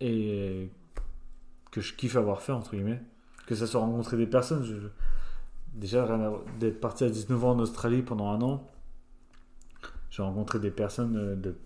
[0.00, 0.70] et
[1.70, 3.00] que je kiffe avoir fait, entre guillemets.
[3.46, 4.64] Que ça soit rencontrer des personnes.
[4.64, 4.88] je-
[5.74, 6.06] Déjà,
[6.60, 8.70] d'être parti à 19 ans en Australie pendant un an,
[10.10, 11.56] j'ai rencontré des personnes euh, de,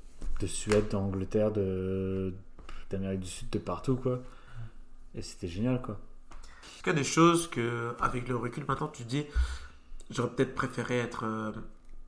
[0.40, 1.50] de Suède, d'Angleterre,
[2.90, 4.20] d'Amérique du Sud, de partout, quoi.
[5.16, 5.98] Et c'était génial, quoi.
[6.76, 9.24] Est-ce des choses que, avec le recul maintenant, tu dis,
[10.10, 11.52] j'aurais peut-être préféré être euh,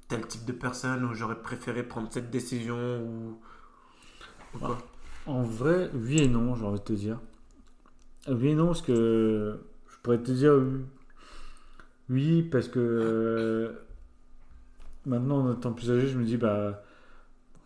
[0.09, 3.39] tel type de personne ou j'aurais préféré prendre cette décision ou,
[4.55, 4.79] ou quoi
[5.27, 7.19] En vrai, oui et non, j'ai envie de te dire.
[8.29, 9.59] Oui et non, parce que
[9.91, 10.55] je pourrais te dire
[12.11, 13.73] oui, parce que euh,
[15.07, 16.83] maintenant, en étant plus âgé, je me dis, bah,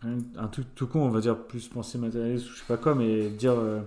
[0.03, 2.77] un, un truc tout con, on va dire plus penser matérialiste ou je sais pas
[2.77, 3.79] quoi, mais dire, euh,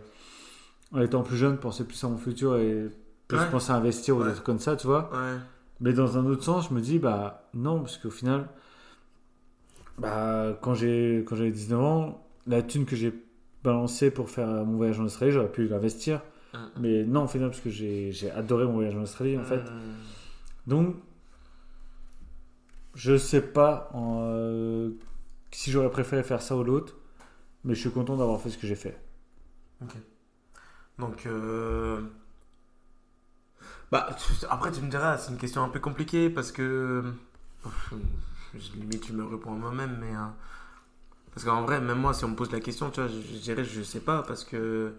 [0.93, 2.87] en étant plus jeune, penser plus à mon futur et
[3.29, 3.51] plus Ouais.
[3.51, 4.29] penser à investir ou Ouais.
[4.29, 5.11] des trucs comme ça, tu vois.
[5.13, 5.39] Ouais.
[5.81, 8.49] Mais dans un autre sens, je me dis, bah non, parce qu'au final,
[9.99, 13.13] bah, quand j'avais 19 ans, la thune que j'ai
[13.63, 16.23] balancée pour faire mon voyage en Australie, j'aurais pu l'investir.
[16.55, 16.71] Hum.
[16.79, 19.59] Mais non, au final, parce que j'ai adoré mon voyage en Australie, en fait.
[19.59, 19.95] Hum.
[20.67, 20.97] Donc,
[22.95, 24.91] je sais pas en, euh,
[25.51, 26.97] si j'aurais préféré faire ça ou l'autre,
[27.65, 28.99] mais je suis content d'avoir fait ce que j'ai fait.
[30.99, 32.01] Donc, euh,
[33.93, 34.09] bah,
[34.51, 37.05] après, tu me diras, c'est une question un peu compliquée parce que.
[38.55, 40.15] Je- Limite, tu me réponds à moi-même, mais.
[40.15, 40.27] euh,
[41.35, 43.39] Parce qu'en vrai, même moi, si on me pose la question, tu vois, je, je
[43.41, 44.93] dirais, je sais pas parce que.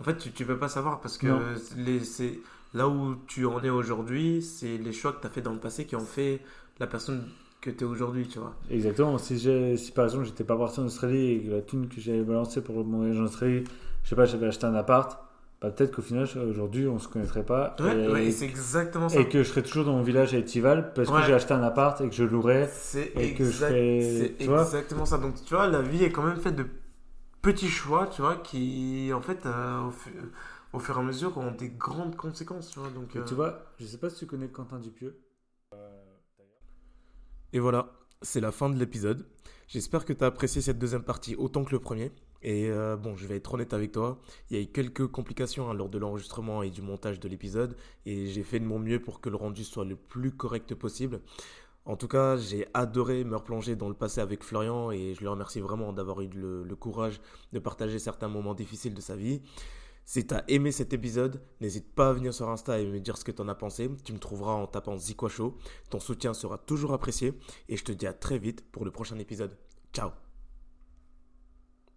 [0.00, 2.40] En fait, tu, tu peux pas savoir parce que les, c'est,
[2.74, 5.60] là où tu en es aujourd'hui, c'est les choix que tu as fait dans le
[5.60, 6.42] passé qui ont fait
[6.80, 7.28] la personne
[7.60, 8.54] que tu es aujourd'hui, tu vois.
[8.70, 9.18] Exactement.
[9.18, 12.00] Si, j'ai- si par exemple, j'étais pas parti en Australie et que la thune que
[12.00, 13.64] j'avais balancée pour mon voyage en Australie,
[14.02, 15.18] je sais pas, j'avais acheté un appart,
[15.64, 17.74] bah, peut-être qu'au final, aujourd'hui, on se connaîtrait pas.
[17.80, 19.18] Ouais, et, ouais, c'est exactement ça.
[19.18, 21.20] et que je serais toujours dans mon village à Etival parce Ouais.
[21.20, 22.68] que j'ai acheté un appart et que je louerais.
[22.72, 25.16] C'est et que je exact- ferais- c'est tu vois exactement ça.
[25.18, 26.66] Donc, tu vois, la vie est quand même faite de
[27.40, 30.12] petits choix, tu vois, qui, en fait, euh, au, fu-
[30.74, 32.90] au fur et à mesure, ont des grandes conséquences, tu vois.
[32.90, 35.18] Donc, euh, tu vois, je sais pas si tu connais Quentin Dupieux.
[37.52, 37.92] Et voilà,
[38.22, 39.24] c'est la fin de l'épisode.
[39.68, 42.12] J'espère que tu as apprécié cette deuxième partie autant que le premier.
[42.44, 44.20] Et euh, bon, je vais être honnête avec toi,
[44.50, 47.74] il y a eu quelques complications hein, lors de l'enregistrement et du montage de l'épisode,
[48.04, 51.20] et j'ai fait de mon mieux pour que le rendu soit le plus correct possible.
[51.86, 55.30] En tout cas, j'ai adoré me replonger dans le passé avec Florian, et je le
[55.30, 57.18] remercie vraiment d'avoir eu le, courage
[57.54, 59.40] de partager certains moments difficiles de sa vie.
[60.04, 63.16] Si tu as aimé cet épisode, n'hésite pas à venir sur Insta et me dire
[63.16, 63.90] ce que tu en as pensé.
[64.04, 65.56] Tu me trouveras en tapant Zikwa Show.
[65.88, 67.32] Ton soutien sera toujours apprécié
[67.70, 69.56] et je te dis à très vite pour le prochain épisode.
[69.94, 70.23] Ciao